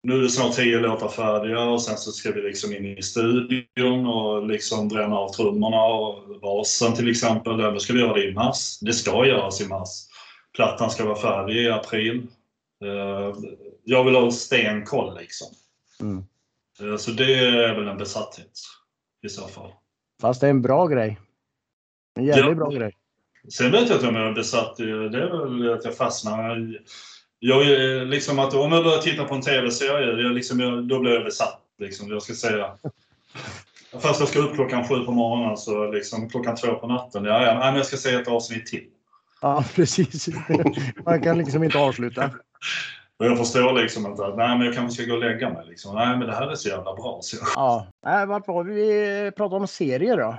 nu 0.03 0.13
är 0.17 0.21
det 0.21 0.29
snart 0.29 0.55
tio 0.55 0.79
låtar 0.79 1.07
färdiga 1.07 1.63
och 1.63 1.81
sen 1.81 1.97
så 1.97 2.12
ska 2.12 2.31
vi 2.31 2.41
liksom 2.41 2.75
in 2.75 2.97
i 2.97 3.01
studion 3.01 4.07
och 4.07 4.47
liksom 4.47 4.88
bränna 4.88 5.17
av 5.17 5.29
trummorna 5.29 5.83
och 5.83 6.39
basen 6.41 6.93
till 6.93 7.09
exempel. 7.09 7.57
Då 7.57 7.79
ska 7.79 7.93
vi 7.93 7.99
göra 7.99 8.13
det 8.13 8.29
i 8.29 8.33
mars. 8.33 8.79
Det 8.79 8.93
ska 8.93 9.25
göras 9.25 9.62
i 9.62 9.67
mars. 9.67 9.89
Plattan 10.55 10.89
ska 10.91 11.05
vara 11.05 11.15
färdig 11.15 11.55
i 11.55 11.69
april. 11.69 12.27
Eh, 12.85 13.35
Jag 13.83 14.03
vill 14.03 14.15
ha 14.15 14.31
stenkoll 14.31 15.17
liksom. 15.19 15.47
Mm. 16.01 16.23
Eh, 16.81 16.97
Så 16.97 17.11
det 17.11 17.33
är 17.33 17.75
väl 17.75 17.87
en 17.87 17.97
besatthet 17.97 18.51
i 19.25 19.29
så 19.29 19.47
fall. 19.47 19.71
Fast 20.21 20.41
det 20.41 20.47
är 20.47 20.51
en 20.51 20.61
bra 20.61 20.87
grej. 20.87 21.19
En 22.15 22.25
jävligt 22.25 22.45
Ja. 22.45 22.53
bra 22.55 22.69
grej. 22.69 22.97
Sen 23.53 23.71
vet 23.71 23.89
jag 23.89 23.97
inte 23.97 24.07
om 24.07 24.15
jag 24.15 24.27
är 24.27 24.33
besatt. 24.33 24.79
i- 24.79 24.83
Det 24.83 25.23
är 25.23 25.45
väl 25.47 25.73
att 25.73 25.85
jag 25.85 25.97
fastnar. 25.97 26.77
Jag 27.39 27.67
är 27.71 28.05
liksom 28.05 28.39
att 28.39 28.53
om 28.53 28.71
jag 28.71 28.83
börjar 28.83 28.97
titta 28.99 29.23
på 29.23 29.35
en 29.35 29.41
TV-serie, 29.41 30.21
jag 30.23 30.31
liksom, 30.33 30.59
jag, 30.59 30.83
då 30.87 30.99
blir 30.99 31.11
jag 31.13 31.23
besatt. 31.23 31.59
Liksom. 31.77 32.09
Jag 32.09 32.21
ska 32.23 32.33
säga. 32.33 32.77
Fast 34.01 34.19
jag 34.19 34.29
ska 34.29 34.39
upp 34.39 34.53
klockan 34.55 34.87
sju 34.87 34.99
på 35.05 35.11
morgonen 35.11 35.57
så 35.57 35.91
liksom 35.91 36.29
klockan 36.29 36.55
två 36.55 36.75
på 36.75 36.87
natten. 36.87 37.25
Ja, 37.25 37.45
ja, 37.45 37.55
men 37.55 37.75
jag 37.75 37.85
ska 37.85 37.97
se 37.97 38.13
ett 38.15 38.27
avsnitt 38.27 38.65
till. 38.67 38.87
Ja, 39.43 39.63
precis. 39.75 40.29
Man 41.06 41.21
kan 41.21 41.38
liksom 41.38 41.63
inte 41.63 41.79
avsluta. 41.79 42.32
Och 43.19 43.25
jag 43.25 43.38
förstår 43.38 43.73
liksom 43.73 44.06
inte 44.06 44.25
att 44.25 44.38
nej, 44.38 44.58
men 44.58 44.65
jag 44.65 44.75
kanske 44.75 45.03
ska 45.03 45.12
gå 45.12 45.17
och 45.17 45.23
lägga 45.23 45.49
mig. 45.49 45.65
Liksom. 45.67 45.95
Nej, 45.95 46.17
men 46.17 46.27
det 46.27 46.36
här 46.36 46.47
är 46.47 46.56
så 46.56 46.69
jävla 46.69 46.93
bra. 46.95 47.19
Så. 47.21 47.38
Ja. 47.56 47.88
Nej, 48.06 48.25
vart 48.25 48.47
var 48.47 48.63
vi? 48.63 49.32
Pratade 49.38 49.62
om 49.62 49.67
serier 49.67 50.17
då. 50.17 50.38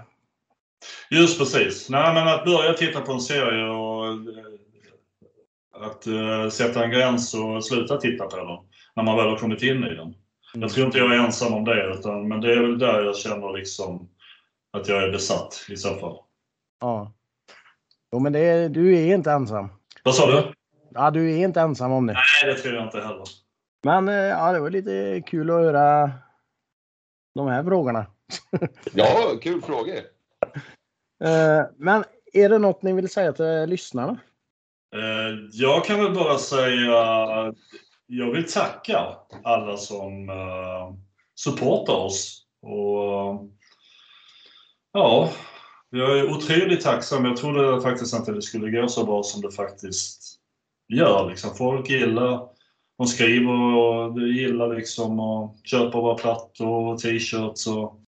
Just 1.11 1.39
precis. 1.39 1.91
Nej, 1.91 2.15
men 2.15 2.29
att 2.29 2.45
börja 2.45 2.73
titta 2.73 3.01
på 3.01 3.13
en 3.13 3.21
serie 3.21 3.65
och 3.65 4.07
eh, 4.07 5.87
att 5.87 6.07
eh, 6.07 6.49
sätta 6.51 6.85
en 6.85 6.91
gräns 6.91 7.35
och 7.35 7.65
sluta 7.65 7.97
titta 7.97 8.27
på 8.27 8.37
den 8.37 8.47
när 8.97 9.03
man 9.03 9.17
väl 9.17 9.29
har 9.29 9.37
kommit 9.37 9.63
in 9.63 9.85
i 9.85 9.95
den. 9.95 10.15
Jag 10.55 10.71
tror 10.71 10.87
inte 10.87 10.99
jag 10.99 11.15
är 11.15 11.19
ensam 11.19 11.55
om 11.55 11.65
det, 11.65 11.95
utan, 11.99 12.29
men 12.29 12.41
det 12.41 12.53
är 12.53 12.61
väl 12.61 12.79
där 12.79 13.05
jag 13.05 13.17
känner 13.17 13.53
liksom 13.53 14.09
att 14.73 14.89
jag 14.89 15.03
är 15.03 15.11
besatt 15.13 15.67
i 15.69 15.77
så 15.77 15.95
fall. 15.95 16.17
Ja. 16.81 17.13
Jo, 18.15 18.21
men 18.21 18.33
det 18.33 18.39
är, 18.39 18.69
du 18.69 18.97
är 18.99 19.15
inte 19.15 19.31
ensam. 19.33 19.69
Vad 20.03 20.15
sa 20.15 20.27
du? 20.27 20.53
Ja, 20.91 21.11
du 21.11 21.33
är 21.33 21.37
inte 21.45 21.61
ensam 21.61 21.93
om 21.93 22.07
det. 22.07 22.13
Nej, 22.13 22.55
det 22.55 22.61
tror 22.61 22.75
jag 22.75 22.85
inte 22.85 23.01
heller. 23.01 23.25
Men 23.85 24.09
eh, 24.09 24.15
ja, 24.15 24.53
det 24.53 24.61
var 24.61 24.71
lite 24.71 25.23
kul 25.27 25.51
att 25.51 25.57
höra 25.57 26.13
de 27.35 27.49
här 27.49 27.65
frågorna. 27.65 28.07
Ja, 28.93 29.39
kul 29.43 29.63
frågor. 29.63 29.95
Eh, 31.25 31.63
Men 31.77 32.05
är 32.33 32.49
det 32.49 32.59
något 32.59 32.83
ni 32.83 32.93
vill 32.93 33.09
säga 33.09 33.33
till 33.33 33.65
lyssnarna? 33.67 34.19
Eh, 34.95 35.39
Jag 35.53 35.85
kan 35.85 36.05
väl 36.05 36.15
bara 36.15 36.39
säga 36.39 36.93
jag 38.07 38.31
vill 38.33 38.53
tacka 38.53 39.01
alla 39.43 39.77
som 39.77 40.31
supportar 41.35 41.95
oss. 41.95 42.47
Och, 42.63 43.51
ja, 44.93 45.31
jag 45.99 46.19
är 46.19 46.31
otroligt 46.31 46.81
tacksam. 46.81 47.25
Jag 47.25 47.37
trodde 47.37 47.81
faktiskt 47.81 48.15
inte 48.15 48.33
det 48.33 48.43
skulle 48.43 48.81
gå 48.81 48.89
så 48.89 49.05
bra 49.05 49.23
som 49.23 49.41
det 49.41 49.53
faktiskt 49.53 50.41
gör. 50.89 51.29
Liksom. 51.31 51.55
Folk 51.55 51.91
gillar, 51.91 52.49
de 52.99 53.07
skriver 53.07 53.77
och 53.77 54.15
de 54.15 54.21
gillar 54.21 54.75
liksom 54.75 55.21
och 55.21 55.57
köper 55.65 55.99
våra 55.99 56.15
plattor 56.15 56.93
och 56.93 56.99
t-shirts. 56.99 57.67
Och, 57.67 58.01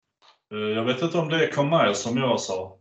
eh, 0.52 0.58
jag 0.58 0.84
vet 0.84 1.02
inte 1.02 1.18
om 1.18 1.30
det 1.30 1.48
kom 1.48 1.70
med 1.70 1.96
som 1.96 2.18
jag 2.18 2.40
sa. 2.40 2.78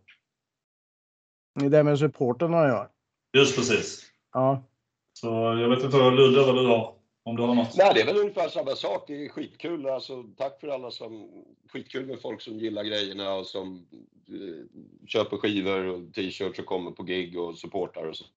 Det 1.60 1.68
där 1.68 1.82
med 1.82 1.98
supporterna 1.98 2.68
gör. 2.68 2.88
Just 3.36 3.56
precis. 3.56 4.02
Ja. 4.32 4.64
Så 5.12 5.26
jag 5.60 5.68
vet 5.68 5.84
inte 5.84 5.96
Ludde 5.96 6.46
vad 6.46 6.56
du 6.56 6.66
har. 6.66 6.93
Om 7.26 7.36
du 7.36 7.42
har 7.42 7.54
något? 7.54 7.76
Nej, 7.76 7.94
det 7.94 8.00
är 8.00 8.06
väl 8.06 8.16
ungefär 8.16 8.48
samma 8.48 8.70
sak. 8.76 9.04
Det 9.06 9.24
är 9.24 9.28
skitkul. 9.28 9.86
Alltså, 9.88 10.22
tack 10.36 10.60
för 10.60 10.68
alla 10.68 10.90
som... 10.90 11.30
Skitkul 11.68 12.06
med 12.06 12.20
folk 12.20 12.40
som 12.40 12.58
gillar 12.58 12.84
grejerna 12.84 13.34
och 13.34 13.46
som 13.46 13.86
eh, 14.28 14.66
köper 15.06 15.36
skivor 15.36 15.84
och 15.84 16.14
t-shirts 16.14 16.58
och 16.58 16.66
kommer 16.66 16.90
på 16.90 17.02
gig 17.02 17.38
och 17.38 17.58
supportar 17.58 18.04
och 18.04 18.16
sånt 18.16 18.30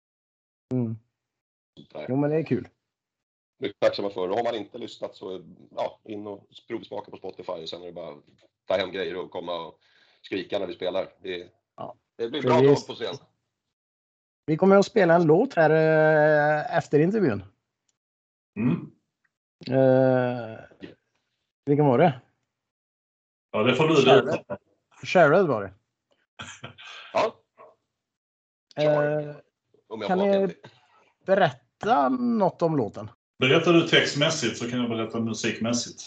Mm. 0.74 0.96
Jo, 2.10 2.16
men 2.16 2.30
det 2.30 2.36
är 2.36 2.44
kul. 2.44 2.68
Mycket 3.60 3.80
tacksamma 3.80 4.10
för. 4.10 4.30
Och 4.30 4.36
har 4.38 4.44
man 4.44 4.56
inte 4.56 4.78
lyssnat 4.78 5.16
så 5.16 5.42
ja, 5.76 6.00
in 6.04 6.28
och 6.28 6.48
provsmaka 6.68 7.12
på 7.12 7.18
Spotify 7.18 7.52
och 7.52 7.70
sen 7.70 7.82
är 7.82 7.86
det 7.86 7.92
bara 7.92 8.10
att 8.10 8.24
ta 8.68 8.78
hem 8.78 8.92
grejer 8.92 9.18
och 9.18 9.32
komma 9.32 9.66
och 9.68 9.80
skrika 10.22 10.60
när 10.60 10.68
vi 10.68 10.74
spelar. 10.74 11.14
Det, 11.22 11.48
Ja. 11.78 11.96
det 12.16 12.30
blir 12.30 12.42
bra 12.42 12.60
vi- 12.60 12.68
dag 12.68 12.88
på 12.88 12.94
scen. 12.94 13.16
Vi 14.46 14.58
kommer 14.58 14.76
att 14.76 14.86
spela 14.86 15.16
en 15.16 15.24
låt 15.26 15.54
här 15.54 15.70
eh, 15.70 16.78
efter 16.78 17.00
intervjun. 17.00 17.44
Mm. 18.58 18.92
Eh, 19.68 20.60
vilken 21.66 21.86
var 21.86 21.98
det? 21.98 22.22
Ja, 23.52 23.64
det 23.64 23.76
får 23.76 23.88
du 23.88 23.96
veta. 24.26 24.58
Shared 25.04 25.46
var 25.48 25.64
det. 25.64 25.74
Ja, 27.14 27.44
Eh, 28.80 29.36
Kan 30.08 30.20
ni- 30.20 30.56
berätta 31.26 32.10
något 32.10 32.62
om 32.62 32.78
låten. 32.78 33.10
Berättar 33.40 33.74
du 33.74 33.88
textmässigt 33.88 34.58
så 34.58 34.70
kan 34.70 34.80
jag 34.80 34.90
berätta 34.90 35.20
musikmässigt. 35.20 36.02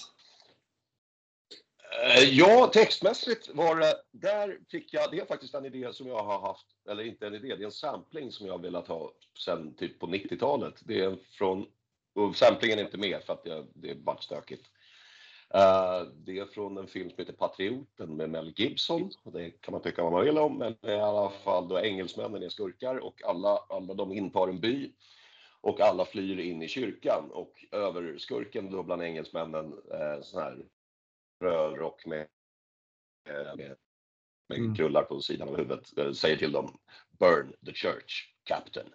Eh, 2.16 2.22
Ja, 2.24 2.70
textmässigt 2.72 3.48
var 3.54 3.76
det, 3.76 3.94
där 4.12 4.58
fick 4.70 4.94
jag, 4.94 5.10
det 5.10 5.20
är 5.20 5.26
faktiskt 5.26 5.54
en 5.54 5.64
idé 5.64 5.92
som 5.92 6.06
jag 6.06 6.24
har 6.24 6.40
haft, 6.40 6.66
eller 6.90 7.02
inte 7.04 7.26
en 7.26 7.34
idé, 7.34 7.48
det 7.56 7.62
är 7.62 7.64
en 7.64 7.72
sampling 7.72 8.32
som 8.32 8.46
jag 8.46 8.54
har 8.54 8.58
velat 8.62 8.88
ha 8.88 9.12
sen 9.38 9.74
typ 9.74 9.98
på 9.98 10.06
90-talet. 10.06 10.74
Det 10.84 11.00
är 11.00 11.18
från, 11.38 11.66
och 12.14 12.36
samplingen 12.36 12.78
är 12.78 12.82
inte 12.82 12.98
med 12.98 13.22
för 13.22 13.32
att 13.32 13.42
jag, 13.44 13.66
det 13.74 13.90
är 13.90 13.94
bara 13.94 14.16
stökigt. 14.20 14.66
Eh, 15.54 16.02
det 16.14 16.38
är 16.38 16.46
från 16.46 16.78
en 16.78 16.86
film 16.86 17.10
som 17.10 17.18
heter 17.18 17.32
Patrioten 17.32 18.16
med 18.16 18.30
Mel 18.30 18.52
Gibson. 18.56 19.10
Och 19.22 19.32
det 19.32 19.50
kan 19.50 19.72
man 19.72 19.82
tycka 19.82 20.02
vad 20.02 20.12
man 20.12 20.24
vill 20.24 20.38
om, 20.38 20.58
men 20.58 20.76
i 20.82 20.94
alla 20.94 21.30
fall 21.30 21.68
då 21.68 21.80
engelsmännen 21.80 22.42
är 22.42 22.48
skurkar 22.48 22.96
och 22.96 23.22
alla, 23.24 23.56
alla 23.68 23.94
de 23.94 24.12
intar 24.12 24.48
en 24.48 24.60
by. 24.60 24.92
Och 25.62 25.80
alla 25.80 26.04
flyr 26.04 26.38
in 26.38 26.62
i 26.62 26.68
kyrkan 26.68 27.30
och 27.30 27.64
över 27.72 28.18
skurken 28.18 28.70
då 28.70 28.82
bland 28.82 29.02
engelsmännen 29.02 29.72
eh, 29.72 30.22
sån 30.22 30.42
här 30.42 30.64
röd 31.44 31.76
rock 31.76 32.06
med, 32.06 32.28
eh, 33.28 33.56
med, 33.56 33.76
med 34.48 34.58
Mm. 34.58 34.74
krullar 34.74 35.02
på 35.02 35.20
sidan 35.20 35.48
av 35.48 35.56
huvudet 35.56 35.98
eh, 35.98 36.12
säger 36.12 36.36
till 36.36 36.52
dem 36.52 36.78
Burn 37.18 37.52
the 37.66 37.72
church, 37.72 38.34
Captain. 38.44 38.86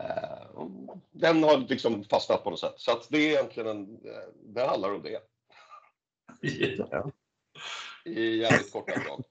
Eh, 0.00 0.66
Den 1.12 1.42
har 1.42 1.58
liksom 1.58 2.04
fastnat 2.04 2.44
på 2.44 2.50
något 2.50 2.60
sätt. 2.60 2.74
Så 2.76 2.92
att 2.92 3.06
det 3.10 3.18
är 3.18 3.30
egentligen 3.30 3.68
en, 3.68 3.82
eh, 3.82 4.28
det 4.54 4.66
handlar 4.66 4.94
om 4.94 5.02
det 5.02 5.20
i 8.04 8.36
jävligt 8.36 8.72
korta 8.72 8.92
drag. 8.92 9.24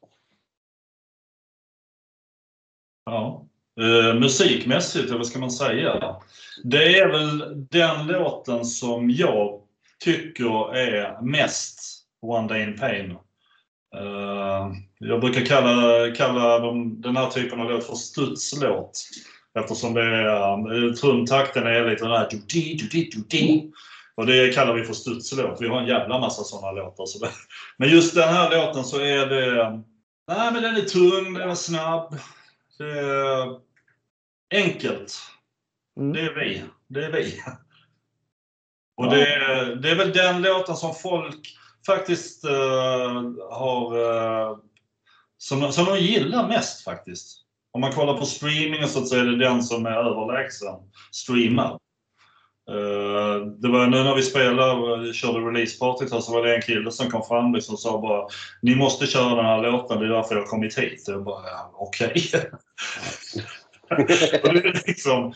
Ja. 3.06 3.48
Eh, 3.80 4.20
musikmässigt, 4.20 5.12
vad 5.12 5.28
ska 5.28 5.40
man 5.40 5.52
säga? 5.52 6.16
Det 6.64 7.00
är 7.00 7.08
väl 7.12 7.68
den 7.70 8.08
låten 8.08 8.66
som 8.66 9.10
jag 9.10 9.62
tycker 10.00 10.76
är 10.76 11.22
mest 11.22 11.80
One 12.22 12.48
Day 12.48 12.64
in 12.64 12.78
Pain. 12.78 13.12
Eh, 13.96 14.72
jag 15.00 15.22
brukar 15.22 15.46
kalla, 15.46 16.12
kalla 16.16 16.60
dem, 16.60 17.02
den 17.02 17.18
här 17.18 17.30
typen 17.30 17.62
av 17.62 17.70
låt 17.70 17.86
för 17.86 17.96
studslåt. 17.96 19.04
Eftersom 19.58 19.94
det 19.94 20.02
är, 20.02 20.94
trumtakten 20.94 21.68
är 21.68 21.90
lite 21.90 22.04
den 22.04 22.12
här 22.14 22.28
du-di, 22.32 22.74
du-di, 22.74 23.10
du-di. 23.14 23.72
Och 24.16 24.26
det 24.26 24.54
kallar 24.54 24.74
vi 24.74 24.84
för 24.84 24.94
studslåt. 24.94 25.62
Vi 25.62 25.68
har 25.68 25.82
en 25.82 25.88
jävla 25.88 26.20
massa 26.20 26.44
sådana 26.44 26.72
låtar. 26.72 27.06
Så 27.06 27.26
det, 27.26 27.32
men 27.78 27.90
just 27.90 28.16
den 28.16 28.30
här 28.30 28.52
låten 28.52 28.84
så 28.84 29.00
är 29.00 29.26
det... 29.26 29.84
Nej, 30.28 30.54
men 30.54 30.64
den 30.64 30.76
är 30.76 30.82
tung, 30.82 31.34
den 31.34 31.50
är 31.50 31.56
snabb. 31.56 32.18
Det 32.78 33.00
är 33.00 33.60
enkelt. 34.54 35.16
Mm. 36.00 36.14
Det 36.14 36.22
är 36.22 36.36
vi. 36.36 36.64
Det 36.88 37.06
är 37.06 37.12
vi. 37.12 37.42
Och 38.98 39.10
det, 39.10 39.26
det 39.76 39.90
är 39.90 39.96
väl 39.96 40.14
den 40.14 40.42
låten 40.42 40.76
som 40.76 40.94
folk 40.94 41.58
faktiskt 41.86 42.46
eh, 42.46 43.24
har... 43.52 43.98
eh, 43.98 44.58
som, 45.38 45.72
som 45.72 45.86
de 45.86 46.00
gillar 46.00 46.48
mest 46.48 46.84
faktiskt. 46.84 47.47
Om 47.78 47.82
man 47.82 47.92
kollar 47.92 48.18
på 48.18 48.26
streaming 48.26 48.84
och 48.84 48.90
sånt 48.90 49.08
så 49.08 49.16
är 49.16 49.24
det 49.24 49.38
den 49.38 49.64
som 49.64 49.86
är 49.86 49.92
överlägsen 49.92 50.76
streamad. 51.12 51.72
Eh, 52.70 53.46
det 53.46 53.68
var 53.68 53.88
nu 53.88 54.04
när 54.04 54.16
vi 54.16 54.22
spelade, 54.22 55.14
körde 55.14 55.40
releasepartyt 55.40 56.12
här 56.12 56.20
så 56.20 56.34
var 56.34 56.44
det 56.44 56.56
en 56.56 56.62
kille 56.62 56.92
som 56.92 57.12
kom 57.12 57.24
fram 57.24 57.54
liksom 57.54 57.74
och 57.74 57.80
sa 57.80 58.02
bara 58.02 58.28
Ni 58.62 58.76
måste 58.76 59.06
köra 59.06 59.36
den 59.36 59.46
här 59.46 59.62
låten, 59.62 60.00
det 60.00 60.06
är 60.06 60.10
därför 60.10 60.36
jag 60.36 60.42
har 60.42 60.48
kommit 60.48 60.78
hit. 60.78 61.04
Jag 61.08 61.24
bara, 61.24 61.44
okej. 61.74 62.14
är 63.90 64.88
liksom, 64.88 65.34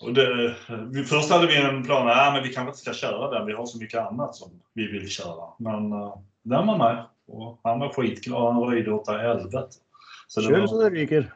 och 0.00 0.12
det, 0.12 0.54
vi, 0.90 1.04
först 1.04 1.30
hade 1.30 1.46
vi 1.46 1.56
en 1.56 1.82
plan, 1.82 2.06
nej 2.06 2.32
men 2.32 2.42
vi 2.42 2.54
kanske 2.54 2.68
inte 2.68 2.80
ska 2.80 2.92
köra 2.92 3.30
den, 3.30 3.46
vi 3.46 3.52
har 3.52 3.66
så 3.66 3.78
mycket 3.78 4.00
annat 4.00 4.36
som 4.36 4.50
vi 4.74 4.86
vill 4.86 5.08
köra. 5.08 5.44
Men 5.58 5.92
uh, 5.92 6.16
den 6.42 6.66
var 6.66 6.78
med 6.78 7.04
och 7.28 7.60
han 7.62 7.78
var 7.78 7.88
skitglad, 7.88 8.54
han 8.54 8.62
röjde 8.62 8.92
åt 8.92 9.08
helvete. 9.08 9.68
Kul 10.34 10.68
så 10.68 10.80
det 10.80 10.90
ryker. 10.90 11.32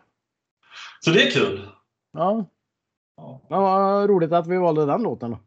Så 1.07 1.13
det 1.13 1.23
är 1.23 1.31
kul. 1.31 1.69
Ja. 2.13 2.45
Ja, 3.17 3.41
Men 3.51 3.63
vad 3.63 4.09
roligt 4.11 4.33
att 4.33 4.47
vi 4.47 4.57
valde 4.57 4.87
den 4.87 5.03
låten. 5.03 5.31
då. 5.31 5.39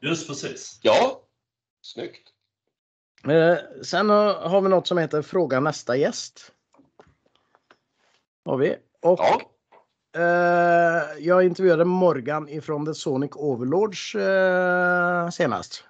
just 0.00 0.28
precis. 0.28 0.80
Ja, 0.82 1.20
snyggt. 1.82 2.28
Eh, 3.28 3.58
sen 3.82 4.10
har 4.10 4.60
vi 4.60 4.68
något 4.68 4.86
som 4.86 4.98
heter 4.98 5.22
Fråga 5.22 5.60
nästa 5.60 5.96
gäst. 5.96 6.52
Har 8.44 8.56
vi. 8.56 8.76
Och 9.02 9.20
Ja, 9.20 9.40
eh, 10.20 11.18
jag 11.18 11.44
intervjuade 11.44 11.84
Morgan 11.84 12.48
ifrån 12.48 12.86
The 12.86 12.94
Sonic 12.94 13.30
Overlords 13.34 14.14
eh, 14.14 15.28
senast. 15.30 15.84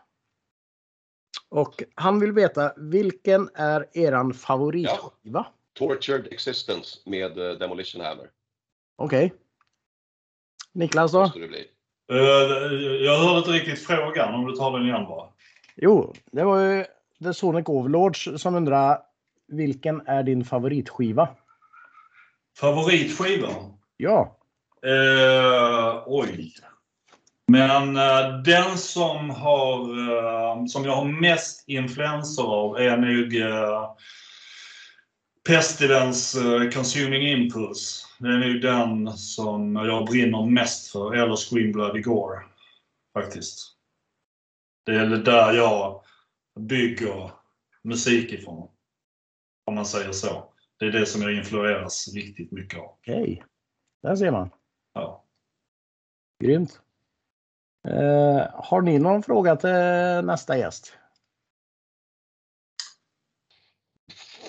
Och 1.48 1.82
han 1.94 2.20
vill 2.20 2.32
veta 2.32 2.72
vilken 2.76 3.48
är 3.54 3.86
eran 3.92 4.34
favoritskiva? 4.34 5.46
Tortured 5.72 6.32
Existence 6.32 6.98
med 7.06 7.38
eh, 7.38 7.58
Demolition 7.58 8.00
Hammer. 8.00 8.30
Okej. 8.96 9.32
Niklas 10.72 11.12
då? 11.12 11.20
Måste 11.20 11.38
det 11.38 11.48
bli. 11.48 11.66
Eh, 12.12 12.18
jag 13.04 13.18
hörde 13.18 13.38
inte 13.38 13.50
riktigt 13.50 13.86
frågan, 13.86 14.34
om 14.34 14.46
du 14.46 14.56
tar 14.56 14.78
den 14.78 14.86
igen 14.86 15.04
bara. 15.04 15.28
Jo, 15.76 16.14
det 16.32 16.44
var 16.44 16.60
ju 16.60 16.84
The 17.24 17.34
Sonic 17.34 17.68
Overlords 17.68 18.28
som 18.36 18.54
undrar 18.54 18.98
vilken 19.48 20.06
är 20.06 20.22
din 20.22 20.44
favoritskiva? 20.44 21.28
Favoritskiva? 22.58 23.48
Ja. 23.96 24.38
Eh, 24.86 26.02
oj. 26.06 26.52
Men 27.48 27.96
eh, 27.96 28.38
den 28.44 28.78
som, 28.78 29.30
har, 29.30 29.78
eh, 30.08 30.64
som 30.66 30.84
jag 30.84 30.96
har 30.96 31.04
mest 31.04 31.68
influenser 31.68 32.42
av 32.42 32.76
är 32.76 32.96
nog 32.96 33.34
Pestilence 35.48 36.40
eh, 36.40 36.70
Consuming 36.70 37.22
Impulse. 37.22 38.06
Det 38.18 38.28
är 38.28 38.38
nog 38.38 38.62
den 38.62 39.12
som 39.12 39.76
jag 39.76 40.06
brinner 40.06 40.46
mest 40.46 40.92
för, 40.92 41.14
eller 41.14 41.36
Scream 41.36 41.72
Bloody 41.72 42.00
Gore. 42.00 42.42
Faktiskt. 43.14 43.76
Det 44.86 44.92
är 44.92 45.06
där 45.06 45.52
jag 45.52 46.02
bygger 46.60 47.30
musik 47.82 48.32
ifrån. 48.32 48.68
Om 49.64 49.74
man 49.74 49.86
säger 49.86 50.12
så. 50.12 50.52
Det 50.78 50.86
är 50.86 50.92
det 50.92 51.06
som 51.06 51.22
jag 51.22 51.34
influeras 51.34 52.08
riktigt 52.14 52.52
mycket 52.52 52.78
av. 52.78 52.84
Okej. 52.84 53.44
Där 54.02 54.16
ser 54.16 54.30
man. 54.30 54.50
Ja. 54.94 55.24
Grymt. 56.44 56.80
Eh, 57.88 58.46
har 58.54 58.82
ni 58.82 58.98
någon 58.98 59.22
fråga 59.22 59.56
till 59.56 60.26
nästa 60.26 60.58
gäst? 60.58 60.96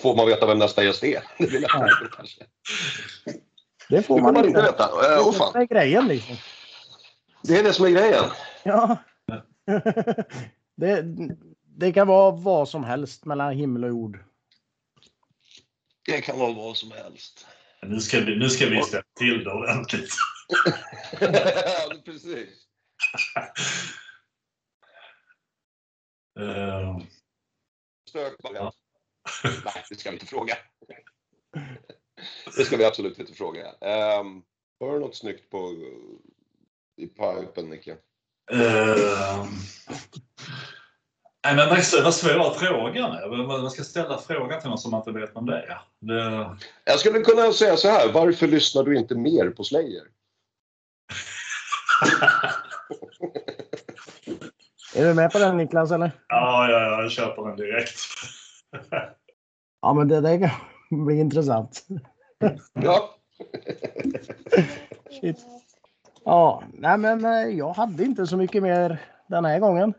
Får 0.04 0.16
man 0.16 0.26
veta 0.26 0.46
vem 0.46 0.58
nästa 0.58 0.84
gäst 0.84 1.04
är? 1.04 1.22
Det 1.38 1.46
vill 1.46 1.62
jag 1.62 1.80
Nej. 1.80 1.90
kanske. 2.16 2.44
Det 3.88 4.02
får 4.02 4.16
Det 4.16 4.22
man, 4.22 4.34
man 4.34 4.44
inte 4.44 4.62
veta. 4.62 5.00
Det 5.00 5.06
Eh, 5.06 5.12
är 5.12 5.20
Åh 5.20 5.52
det 5.52 5.58
är 5.58 5.66
grejen 5.66 6.08
liksom. 6.08 6.36
Det 7.42 7.58
är 7.58 7.62
det 7.62 7.72
som 7.72 7.84
är 7.84 7.90
grejen. 7.90 8.24
Ja. 8.62 8.96
det, 10.76 11.04
det 11.62 11.92
kan 11.92 12.06
vara 12.06 12.30
vad 12.30 12.68
som 12.68 12.84
helst 12.84 13.24
mellan 13.24 13.52
himmel 13.52 13.84
och 13.84 13.90
jord. 13.90 14.24
Det 16.06 16.20
kan 16.20 16.38
vara 16.38 16.52
vad 16.52 16.76
som 16.76 16.90
helst. 16.92 17.46
Nu 17.82 18.00
ska 18.00 18.20
vi, 18.20 18.36
nu 18.36 18.50
ska 18.50 18.66
vi 18.66 18.82
ställa 18.82 19.04
till 19.18 19.44
det 19.44 19.52
ordentligt. 19.52 20.10
ja, 21.20 21.94
precis. 22.04 22.48
Eh, 26.40 26.98
Stökvariant. 28.08 28.74
Nej, 29.64 29.84
det 29.90 29.94
ska 30.00 30.10
vi 30.10 30.16
inte 30.16 30.26
fråga. 30.26 30.54
Det 32.56 32.64
ska 32.64 32.76
vi 32.76 32.84
absolut 32.84 33.18
inte 33.18 33.32
fråga. 33.32 33.64
Um, 34.20 34.42
har 34.80 34.92
du 34.92 34.98
något 35.00 35.16
snyggt 35.16 35.50
på 35.50 35.72
i 36.96 37.06
pipen, 37.06 37.70
Nicke? 37.70 37.90
eh, 38.52 39.46
Nej, 41.46 41.56
men 41.56 41.68
vad, 41.68 41.78
vad 42.04 42.14
svår 42.14 42.54
frågan 42.58 43.12
är. 43.12 43.46
Man- 43.46 43.70
ska 43.70 43.82
ställa 43.84 44.18
frågan 44.18 44.60
till 44.60 44.68
någon 44.68 44.78
som 44.78 44.90
man 44.90 45.00
inte 45.00 45.12
vet 45.20 45.36
vem 45.36 45.46
det 45.46 45.56
är. 45.58 45.80
Det, 46.00 46.56
Jag 46.84 47.00
skulle 47.00 47.20
kunna 47.20 47.52
säga 47.52 47.76
så 47.76 47.88
här. 47.88 48.12
Varför 48.12 48.46
lyssnar 48.46 48.82
du 48.84 48.96
inte 48.98 49.14
mer 49.14 49.50
på 49.50 49.64
Slayer? 49.64 50.04
Är 54.96 55.04
du 55.08 55.14
med 55.14 55.32
på 55.32 55.38
den 55.38 55.56
Niklas 55.56 55.90
eller? 55.92 56.10
ja, 56.28 56.70
ja, 56.70 56.80
ja, 56.82 57.02
jag 57.02 57.10
köper 57.10 57.42
den 57.48 57.56
direkt. 57.56 57.98
Ja 59.84 59.92
men 59.92 60.08
det 60.08 60.20
där 60.20 60.38
kan 60.38 60.50
bli 61.04 61.20
intressant. 61.20 61.86
Ja. 62.72 63.14
Shit. 65.20 65.46
Ja, 66.24 66.62
nej 66.72 66.98
men 66.98 67.24
eh, 67.24 67.58
jag 67.58 67.72
hade 67.72 68.04
inte 68.04 68.26
så 68.26 68.36
mycket 68.36 68.62
mer 68.62 69.02
den 69.26 69.44
här 69.44 69.58
gången 69.58 69.94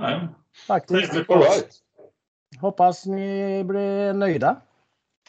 Nej, 0.00 0.28
faktiskt. 0.66 1.14
right. 1.14 1.74
Hoppas 2.60 3.06
ni 3.06 3.64
blir 3.64 4.12
nöjda. 4.12 4.60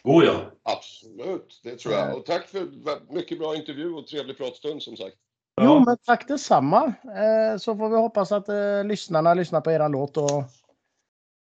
Oh 0.03 0.25
ja. 0.25 0.41
Absolut, 0.63 1.61
det 1.63 1.75
tror 1.75 1.93
jag. 1.93 2.17
Och 2.17 2.25
tack 2.25 2.47
för 2.47 2.67
mycket 3.13 3.39
bra 3.39 3.55
intervju 3.55 3.93
och 3.93 4.07
trevlig 4.07 4.37
pratstund 4.37 4.83
som 4.83 4.97
sagt. 4.97 5.15
Jo, 5.61 5.67
ja. 5.67 5.83
men 5.85 5.97
tack 5.97 6.27
detsamma. 6.27 6.93
Eh, 7.03 7.57
så 7.57 7.75
får 7.75 7.89
vi 7.89 7.95
hoppas 7.95 8.31
att 8.31 8.49
eh, 8.49 8.83
lyssnarna 8.83 9.33
lyssnar 9.33 9.61
på 9.61 9.71
eran 9.71 9.91
låt 9.91 10.17
och 10.17 10.43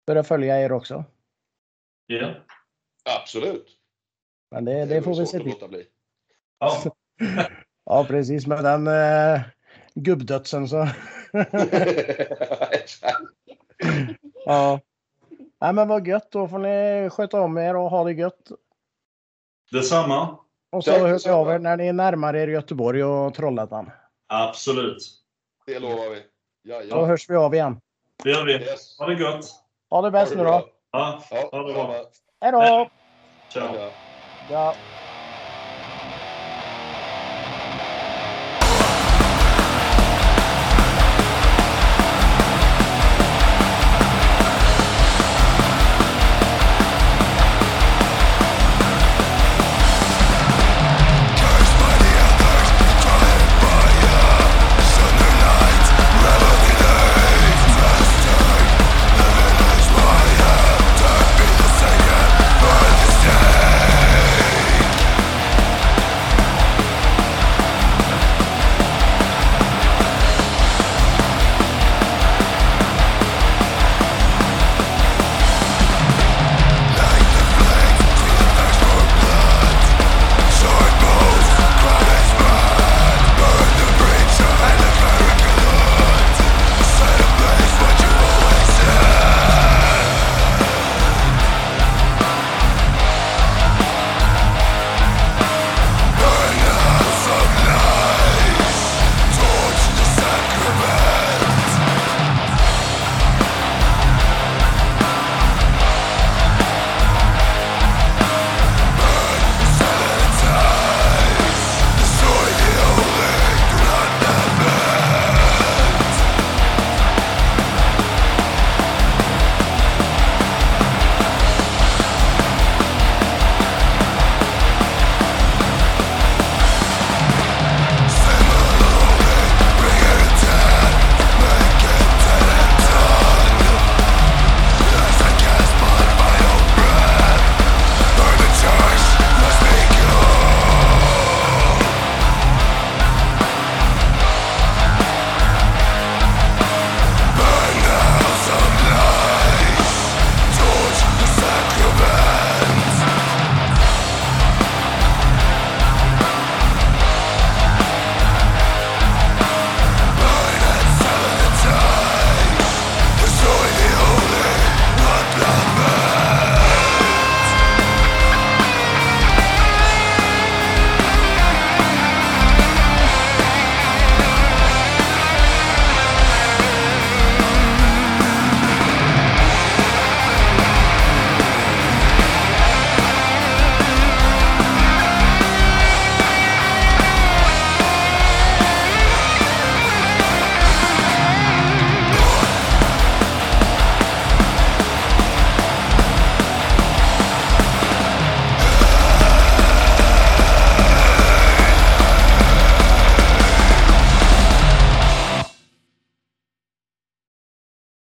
börjar 0.08 0.24
följa 0.24 0.62
er 0.62 0.72
också. 0.72 1.03
Ja. 2.08 2.34
Absolut. 3.22 3.68
Men 4.51 4.66
det, 4.66 4.74
är 4.74 4.86
det 4.86 5.01
får 5.01 5.16
vi 5.16 5.26
se 5.26 5.38
till. 5.39 5.47
låta 5.49 5.68
bli. 5.68 5.86
Ja. 6.60 6.82
Ja, 7.89 8.05
precis. 8.08 8.47
Med 8.47 8.64
den 8.64 8.88
eh, 8.88 9.41
gubbdödsen 9.95 10.68
så. 10.68 10.88
Ja. 14.45 14.80
Nej, 15.62 15.74
men 15.74 15.88
vad 15.88 16.08
gött. 16.08 16.32
Då 16.32 16.47
får 16.47 16.58
ni 16.60 17.10
sköta 17.10 17.41
om 17.41 17.58
er 17.58 17.76
och 17.76 17.89
ha 17.89 18.03
det 18.03 18.12
gött. 18.14 18.51
Detsamma. 19.72 20.38
Och 20.72 20.84
så 20.84 20.91
hörs 21.08 21.26
vi 21.26 21.30
av 21.30 21.49
er 21.49 21.60
när 21.60 21.78
ni 21.78 21.93
närmar 21.93 22.36
er 22.36 22.47
Göteborg 22.47 23.03
och 23.03 23.34
Trollhättan. 23.34 23.91
Absolut. 24.28 24.97
Det 25.66 25.80
lovar 25.80 26.10
vi. 26.10 26.24
Då 26.64 26.74
Jajamän. 26.74 27.05
hörs 27.05 27.30
vi 27.30 27.36
av 27.36 27.53
igen. 27.53 27.82
Det 28.24 28.30
gör 28.30 28.45
vi. 28.45 28.53
Yes. 28.53 28.99
Ha 28.99 29.05
det 29.05 29.16
gott. 29.16 29.45
Ha 29.89 30.01
det 30.01 30.12
bäst 30.12 30.36
nu 30.36 30.43
då. 30.43 30.70
Ja, 30.91 31.21
ha 31.51 31.63
det 31.63 31.73
bra. 31.73 32.05
Hej 32.41 32.51
då! 32.51 32.89
Ciao. 33.53 33.75
Ja. 33.75 33.91
Ja. 34.49 34.75